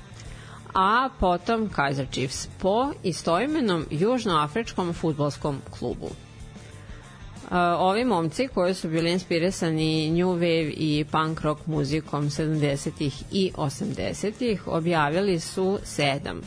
a 0.75 1.09
potom 1.21 1.69
Kaiser 1.69 2.07
Chiefs 2.11 2.49
po 2.59 2.93
istoimenom 3.03 3.87
južnoafričkom 3.91 4.93
futbolskom 4.93 5.61
klubu. 5.79 6.11
Uh, 7.45 7.51
ovi 7.79 8.05
momci 8.05 8.49
koji 8.49 8.75
su 8.75 8.89
bili 8.89 9.13
inspirisani 9.13 10.11
New 10.11 10.29
Wave 10.29 10.73
i 10.77 11.05
punk 11.11 11.41
rock 11.41 11.67
muzikom 11.67 12.25
70-ih 12.25 13.23
i 13.33 13.53
80-ih 13.57 14.69
objavili 14.69 15.41
su 15.41 15.79
sedam 15.85 16.41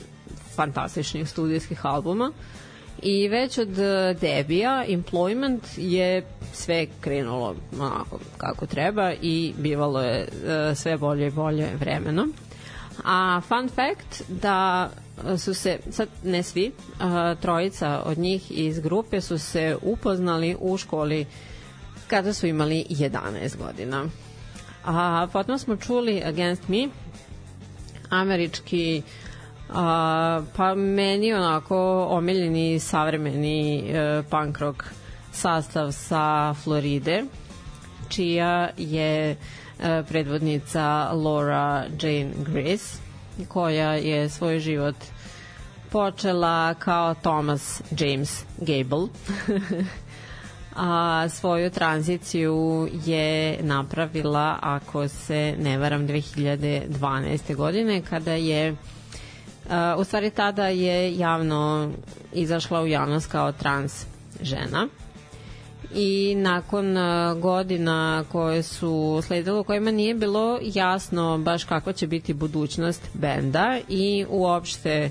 fantastičnih 0.55 1.29
studijskih 1.29 1.85
albuma 1.85 2.31
i 3.01 3.27
već 3.27 3.57
od 3.57 3.69
debija 4.21 4.85
Employment 4.87 5.61
je 5.77 6.25
sve 6.53 6.87
krenulo 7.01 7.55
onako 7.79 8.19
kako 8.37 8.65
treba 8.65 9.13
i 9.21 9.53
bivalo 9.57 10.01
je 10.01 10.27
uh, 10.27 10.77
sve 10.77 10.97
bolje 10.97 11.27
i 11.27 11.31
bolje 11.31 11.69
vremeno. 11.79 12.27
A 13.05 13.41
fun 13.47 13.69
fact 13.69 14.21
da 14.27 14.89
su 15.37 15.53
se, 15.53 15.79
sad 15.91 16.09
ne 16.23 16.43
svi, 16.43 16.71
uh, 16.71 17.39
trojica 17.41 18.01
od 18.05 18.17
njih 18.17 18.51
iz 18.51 18.79
grupe 18.79 19.21
su 19.21 19.37
se 19.37 19.77
upoznali 19.81 20.55
u 20.59 20.77
školi 20.77 21.25
kada 22.07 22.33
su 22.33 22.47
imali 22.47 22.85
11 22.89 23.57
godina. 23.57 24.05
A 24.85 25.27
potom 25.33 25.59
smo 25.59 25.75
čuli 25.75 26.21
Against 26.25 26.67
Me, 26.67 26.87
američki 28.09 29.01
a, 29.73 30.41
pa 30.55 30.75
meni 30.75 31.33
onako 31.33 32.07
omiljeni 32.09 32.79
savremeni 32.79 33.79
e, 33.79 34.23
punk 34.29 34.59
rock 34.59 34.83
sastav 35.31 35.91
sa 35.91 36.53
Floride 36.53 37.23
čija 38.09 38.69
je 38.77 39.29
e, 39.31 39.35
predvodnica 40.09 41.11
Laura 41.11 41.85
Jane 42.01 42.31
Grace 42.37 42.97
koja 43.47 43.93
je 43.93 44.29
svoj 44.29 44.59
život 44.59 44.95
počela 45.91 46.73
kao 46.73 47.13
Thomas 47.13 47.81
James 47.99 48.45
Gable 48.57 49.07
a 50.75 51.29
svoju 51.29 51.69
tranziciju 51.69 52.89
je 53.05 53.57
napravila 53.61 54.59
ako 54.61 55.07
se 55.07 55.55
ne 55.59 55.77
varam 55.77 56.07
2012. 56.07 57.55
godine 57.55 58.01
kada 58.01 58.33
je 58.33 58.75
u 59.97 60.03
stvari 60.03 60.29
tada 60.29 60.67
je 60.67 61.17
javno 61.17 61.91
izašla 62.33 62.81
u 62.81 62.87
javnost 62.87 63.31
kao 63.31 63.51
trans 63.51 64.05
žena 64.41 64.87
i 65.95 66.35
nakon 66.37 66.95
godina 67.37 68.23
koje 68.31 68.63
su 68.63 69.21
sledilo 69.23 69.63
kojima 69.63 69.91
nije 69.91 70.13
bilo 70.13 70.59
jasno 70.63 71.37
baš 71.37 71.63
kakva 71.63 71.93
će 71.93 72.07
biti 72.07 72.33
budućnost 72.33 73.09
benda 73.13 73.79
i 73.89 74.25
uopšte 74.29 75.09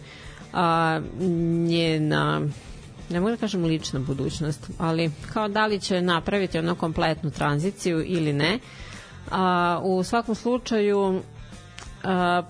a, 0.52 1.00
njena 1.66 2.40
ne 3.10 3.20
mogu 3.20 3.30
da 3.30 3.36
kažem 3.36 3.64
lična 3.64 4.00
budućnost, 4.00 4.70
ali 4.78 5.10
kao 5.32 5.48
da 5.48 5.66
li 5.66 5.80
će 5.80 6.00
napraviti 6.00 6.58
ono 6.58 6.74
kompletnu 6.74 7.30
tranziciju 7.30 8.04
ili 8.06 8.32
ne. 8.32 8.58
A, 9.30 9.80
u 9.82 10.02
svakom 10.02 10.34
slučaju 10.34 11.20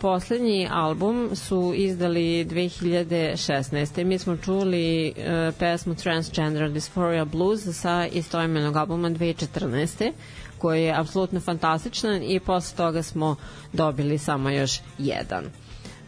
poslednji 0.01 0.69
album 0.71 1.31
su 1.35 1.73
izdali 1.77 2.45
2016. 2.45 4.05
Mi 4.05 4.19
smo 4.19 4.37
čuli 4.37 5.15
uh, 5.17 5.23
pesmu 5.59 5.95
Transgender 5.95 6.71
Dysphoria 6.71 7.25
Blues 7.25 7.61
sa 7.73 8.07
istoimenog 8.07 8.77
albuma 8.77 9.11
2014 9.11 10.13
koji 10.59 10.83
je 10.85 10.95
apsolutno 10.95 11.41
fantastičan 11.41 12.23
i 12.23 12.41
posle 12.41 12.77
toga 12.77 13.03
smo 13.03 13.37
dobili 13.73 14.19
samo 14.19 14.51
još 14.51 14.81
jedan. 14.99 15.45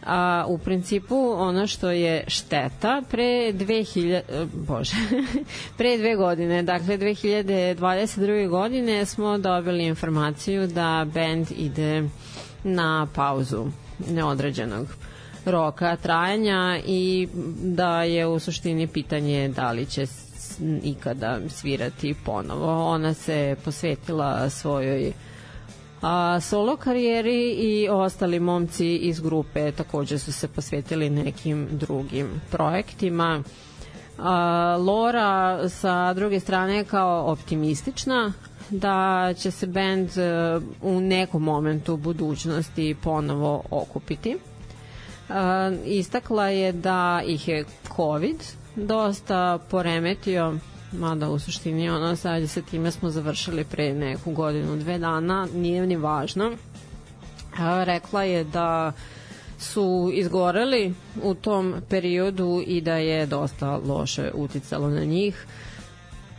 A, 0.05 0.45
u 0.47 0.57
principu 0.57 1.31
ono 1.31 1.67
što 1.67 1.91
je 1.91 2.23
šteta 2.27 3.01
pre 3.11 3.23
2000 3.53 4.21
bože 4.53 4.95
pre 5.77 5.97
dve 5.97 6.15
godine 6.15 6.63
dakle 6.63 6.97
2022. 6.97 8.49
godine 8.49 9.05
smo 9.05 9.37
dobili 9.37 9.83
informaciju 9.85 10.67
da 10.67 11.07
band 11.13 11.47
ide 11.57 12.09
na 12.63 13.07
pauzu 13.15 13.65
neodređenog 14.09 14.87
roka 15.45 15.95
trajanja 15.95 16.79
i 16.85 17.27
da 17.63 18.03
je 18.03 18.27
u 18.27 18.39
suštini 18.39 18.87
pitanje 18.87 19.47
da 19.47 19.71
li 19.71 19.85
će 19.85 20.05
ikada 20.83 21.39
svirati 21.49 22.15
ponovo. 22.25 22.85
Ona 22.87 23.13
se 23.13 23.55
posvetila 23.65 24.49
svojoj 24.49 25.13
a, 26.01 26.39
solo 26.41 26.77
karijeri 26.77 27.51
i 27.51 27.89
ostali 27.89 28.39
momci 28.39 28.95
iz 28.95 29.19
grupe 29.19 29.71
takođe 29.71 30.19
su 30.19 30.31
se 30.33 30.47
posvetili 30.47 31.09
nekim 31.09 31.67
drugim 31.71 32.41
projektima. 32.51 33.43
A, 34.17 34.77
Lora 34.79 35.69
sa 35.69 36.13
druge 36.13 36.39
strane 36.39 36.83
kao 36.83 37.31
optimistična, 37.31 38.33
da 38.69 39.33
će 39.37 39.51
se 39.51 39.67
band 39.67 40.09
uh, 40.09 40.63
u 40.81 41.01
nekom 41.01 41.43
momentu 41.43 41.93
u 41.93 41.97
budućnosti 41.97 42.95
ponovo 43.03 43.63
okupiti. 43.69 44.37
Uh, 45.29 45.35
istakla 45.85 46.47
je 46.47 46.71
da 46.71 47.21
ih 47.25 47.47
je 47.47 47.65
COVID 47.95 48.37
dosta 48.75 49.59
poremetio 49.69 50.55
mada 50.91 51.29
u 51.29 51.39
suštini 51.39 51.89
ono 51.89 52.15
sad 52.15 52.49
sa 52.49 52.61
time 52.61 52.91
smo 52.91 53.09
završili 53.09 53.63
pre 53.63 53.93
neku 53.93 54.31
godinu, 54.31 54.75
dve 54.75 54.97
dana, 54.97 55.47
nije 55.55 55.87
ni 55.87 55.95
važno. 55.95 56.47
Uh, 56.47 56.57
rekla 57.83 58.23
je 58.23 58.43
da 58.43 58.91
su 59.59 60.11
izgoreli 60.13 60.93
u 61.23 61.33
tom 61.33 61.75
periodu 61.89 62.63
i 62.67 62.81
da 62.81 62.95
je 62.95 63.25
dosta 63.25 63.77
loše 63.77 64.31
uticalo 64.33 64.89
na 64.89 65.03
njih 65.03 65.45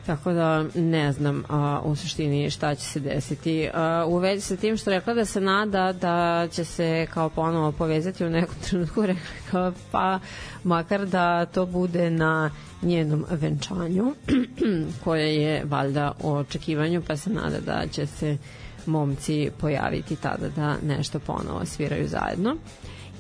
Tako 0.07 0.33
da 0.33 0.65
ne 0.75 1.13
znam 1.13 1.45
a, 1.49 1.81
u 1.85 1.97
suštini 1.97 2.51
šta 2.51 2.75
će 2.75 2.83
se 2.83 3.01
desiti. 3.01 3.69
A, 3.75 4.05
u 4.09 4.17
vezi 4.17 4.41
sa 4.41 4.57
tim 4.57 4.77
što 4.77 4.91
rekla 4.91 5.15
da 5.15 5.25
se 5.25 5.41
nada 5.41 5.93
da 5.93 6.49
će 6.53 6.65
se 6.65 7.07
kao 7.15 7.29
ponovo 7.29 7.73
povezati 7.73 8.25
u 8.25 8.31
nekom 8.31 8.55
trenutku, 8.69 9.07
rekla 9.07 9.73
pa 9.91 10.21
makar 10.65 11.07
da 11.07 11.47
to 11.47 11.67
bude 11.67 12.11
na 12.11 12.51
njenom 12.83 13.25
venčanju 13.31 14.15
koje 15.05 15.37
je 15.37 15.65
valjda 15.65 16.13
u 16.23 16.33
očekivanju 16.33 17.03
pa 17.07 17.17
se 17.17 17.31
nada 17.31 17.61
da 17.61 17.87
će 17.93 18.07
se 18.07 18.39
momci 18.87 19.51
pojaviti 19.59 20.17
tada 20.17 20.49
da 20.49 20.77
nešto 20.87 21.19
ponovo 21.19 21.65
sviraju 21.65 22.09
zajedno. 22.09 22.57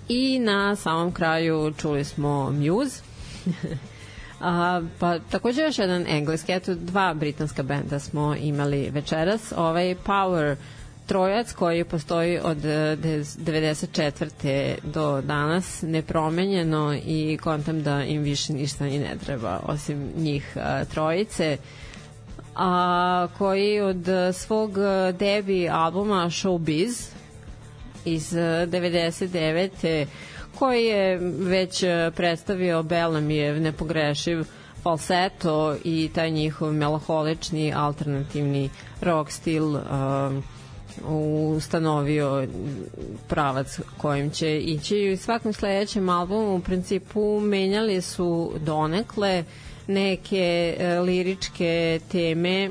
I 0.09 0.39
na 0.39 0.77
samom 0.77 1.13
kraju 1.13 1.73
čuli 1.79 2.05
smo 2.05 2.51
Muse 2.51 3.03
A, 4.41 4.83
pa 4.99 5.19
takođe 5.21 5.63
još 5.63 5.79
jedan 5.79 6.07
engleski, 6.09 6.53
eto 6.53 6.75
dva 6.75 7.15
britanska 7.15 7.63
benda 7.63 7.99
smo 7.99 8.35
imali 8.35 8.91
večeras. 8.91 9.53
Ovaj 9.57 9.97
Power 9.97 10.57
trojac 11.07 11.53
koji 11.53 11.85
postoji 11.85 12.39
od 12.39 12.65
eh, 12.65 12.97
94. 13.01 14.31
do 14.85 15.21
danas 15.21 15.83
nepromenjeno 15.83 16.95
i 16.97 17.39
kontam 17.43 17.83
da 17.83 18.03
im 18.05 18.23
više 18.23 18.53
ništa 18.53 18.85
ni 18.85 18.99
ne 18.99 19.17
treba 19.19 19.61
osim 19.63 20.09
njih 20.17 20.57
a, 20.57 20.85
trojice 20.85 21.57
a 22.57 23.29
koji 23.39 23.81
od 23.81 24.07
svog 24.35 24.79
eh, 24.79 25.13
debi 25.13 25.69
albuma 25.69 26.25
Showbiz 26.25 27.11
iz 28.05 28.33
99 28.33 30.07
koji 30.59 30.85
je 30.85 31.19
već 31.39 31.83
e, 31.83 32.11
predstavio 32.17 32.83
Belamijev 32.83 33.61
nepogrešiv 33.61 34.45
falseto 34.83 35.77
i 35.85 36.11
taj 36.15 36.31
njihov 36.31 36.73
melaholični 36.73 37.73
alternativni 37.77 38.71
rock 39.01 39.31
stil 39.31 39.65
um, 39.65 40.43
ustanovio 41.57 42.47
pravac 43.29 43.81
kojim 43.99 44.31
će 44.31 44.59
ići. 44.59 44.97
I 44.97 45.17
svakom 45.17 45.53
sledećem 45.53 46.09
albumu 46.09 46.57
u 46.57 46.61
principu 46.61 47.41
menjali 47.41 48.01
su 48.01 48.53
donekle 48.61 49.45
neke 49.87 50.77
e, 50.79 51.01
liričke 51.01 52.01
teme 52.13 52.71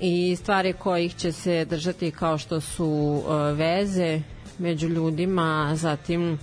i 0.00 0.36
stvari 0.36 0.72
kojih 0.72 1.14
će 1.16 1.32
se 1.32 1.64
držati 1.64 2.10
kao 2.10 2.38
što 2.38 2.60
su 2.60 3.22
veze 3.54 4.20
među 4.58 4.88
ljudima, 4.88 5.70
zatim 5.74 6.38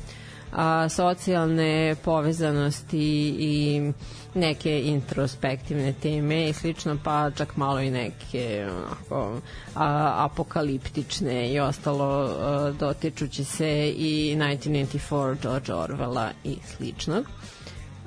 a, 0.51 0.89
socijalne 0.89 1.95
povezanosti 2.03 3.35
i 3.39 3.91
neke 4.33 4.81
introspektivne 4.81 5.93
teme 5.93 6.49
i 6.49 6.53
slično, 6.53 6.97
pa 7.03 7.31
čak 7.31 7.57
malo 7.57 7.79
i 7.79 7.91
neke 7.91 8.67
onako, 8.69 9.41
a, 9.75 10.13
apokaliptične 10.17 11.53
i 11.53 11.59
ostalo 11.59 12.05
a, 12.05 12.73
dotičući 12.79 13.43
se 13.43 13.93
i 13.97 14.35
1984 14.37 15.35
George 15.41 15.73
Orwella 15.73 16.29
i 16.43 16.57
sličnog. 16.65 17.25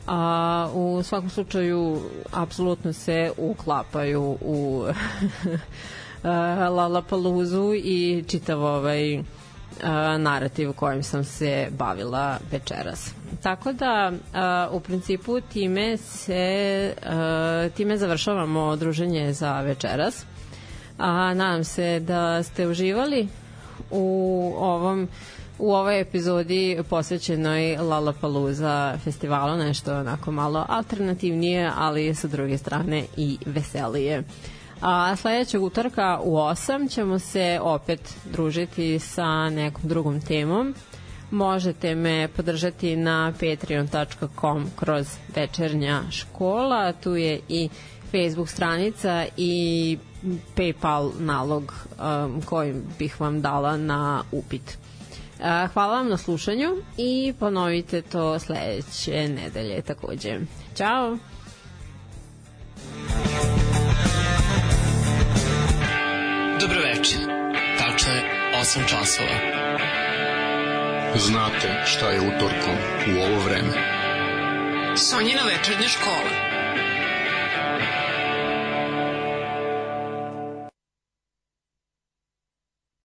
A 0.07 0.69
u 0.75 1.03
svakom 1.03 1.31
slučaju 1.31 2.01
apsolutno 2.33 2.93
se 2.93 3.33
uklapaju 3.37 4.39
u 4.41 4.85
Lollapaloozu 6.71 7.75
i 7.75 8.25
čitav 8.29 8.63
ovaj 8.63 9.23
narativ 10.19 10.73
kojim 10.73 11.03
sam 11.03 11.25
se 11.25 11.69
bavila 11.71 12.39
večeras. 12.53 13.11
Tako 13.43 13.73
da 13.73 14.13
u 14.71 14.81
principu 14.81 15.41
time 15.41 15.97
se 15.97 16.95
time 17.77 17.97
završavamo 17.97 18.77
druženje 18.77 19.33
za 19.33 19.61
večeras. 19.61 20.25
A 20.99 21.35
nadam 21.35 21.65
se 21.65 22.01
da 22.01 22.43
ste 22.43 22.69
uživali 22.69 23.29
u 23.91 24.53
ovom 24.59 25.09
u 25.59 25.75
ovoj 25.75 26.01
epizodi 26.01 26.79
posvećenoj 26.91 27.77
Lollapalooza 27.77 28.99
festivalu, 29.05 29.57
nešto 29.57 29.97
onako 29.97 30.31
malo 30.31 30.67
alternativnije, 30.69 31.71
ali 31.77 32.15
sa 32.15 32.29
druge 32.29 32.59
strane 32.59 33.05
i 33.17 33.39
veselije. 33.47 34.19
Uh, 34.19 34.25
A 34.81 35.17
sledećeg 35.17 35.63
utorka 35.63 36.21
u 36.23 36.37
8 36.37 36.91
ćemo 36.91 37.19
se 37.19 37.59
opet 37.63 38.15
družiti 38.25 38.99
sa 38.99 39.51
nekom 39.51 39.83
drugom 39.89 40.21
temom. 40.21 40.75
Možete 41.31 41.95
me 41.95 42.29
podržati 42.29 42.97
na 42.97 43.33
patreon.com 43.33 44.67
kroz 44.77 45.07
večernja 45.37 46.03
škola. 46.11 46.93
Tu 46.93 47.17
je 47.17 47.41
i 47.49 47.69
Facebook 48.13 48.49
stranica 48.49 49.27
i 49.37 49.99
PayPal 50.57 51.13
nalog 51.19 51.73
um, 52.25 52.43
koji 52.43 52.75
bih 52.99 53.21
vam 53.21 53.43
dala 53.43 53.77
na 53.77 54.23
upit. 54.33 54.79
Hvala 55.73 55.97
vam 55.97 56.09
na 56.09 56.17
slušanju 56.17 56.69
i 56.97 57.35
ponovite 57.39 58.03
to 58.03 58.39
sledeće 58.39 59.29
nedelje 59.29 59.83
takođe. 59.83 60.41
Ćao! 60.77 61.19
Dobro 66.65 66.81
večer. 66.81 67.21
Tačno 67.79 68.13
je 68.13 68.23
8 68.61 68.89
časova. 68.89 69.37
Znate 71.17 71.83
šta 71.87 72.11
je 72.11 72.21
utorkom 72.21 72.77
u 73.15 73.23
ovo 73.23 73.45
vreme. 73.45 73.73
Sonjina 74.97 75.43
večernja 75.43 75.89
škola. 75.89 76.54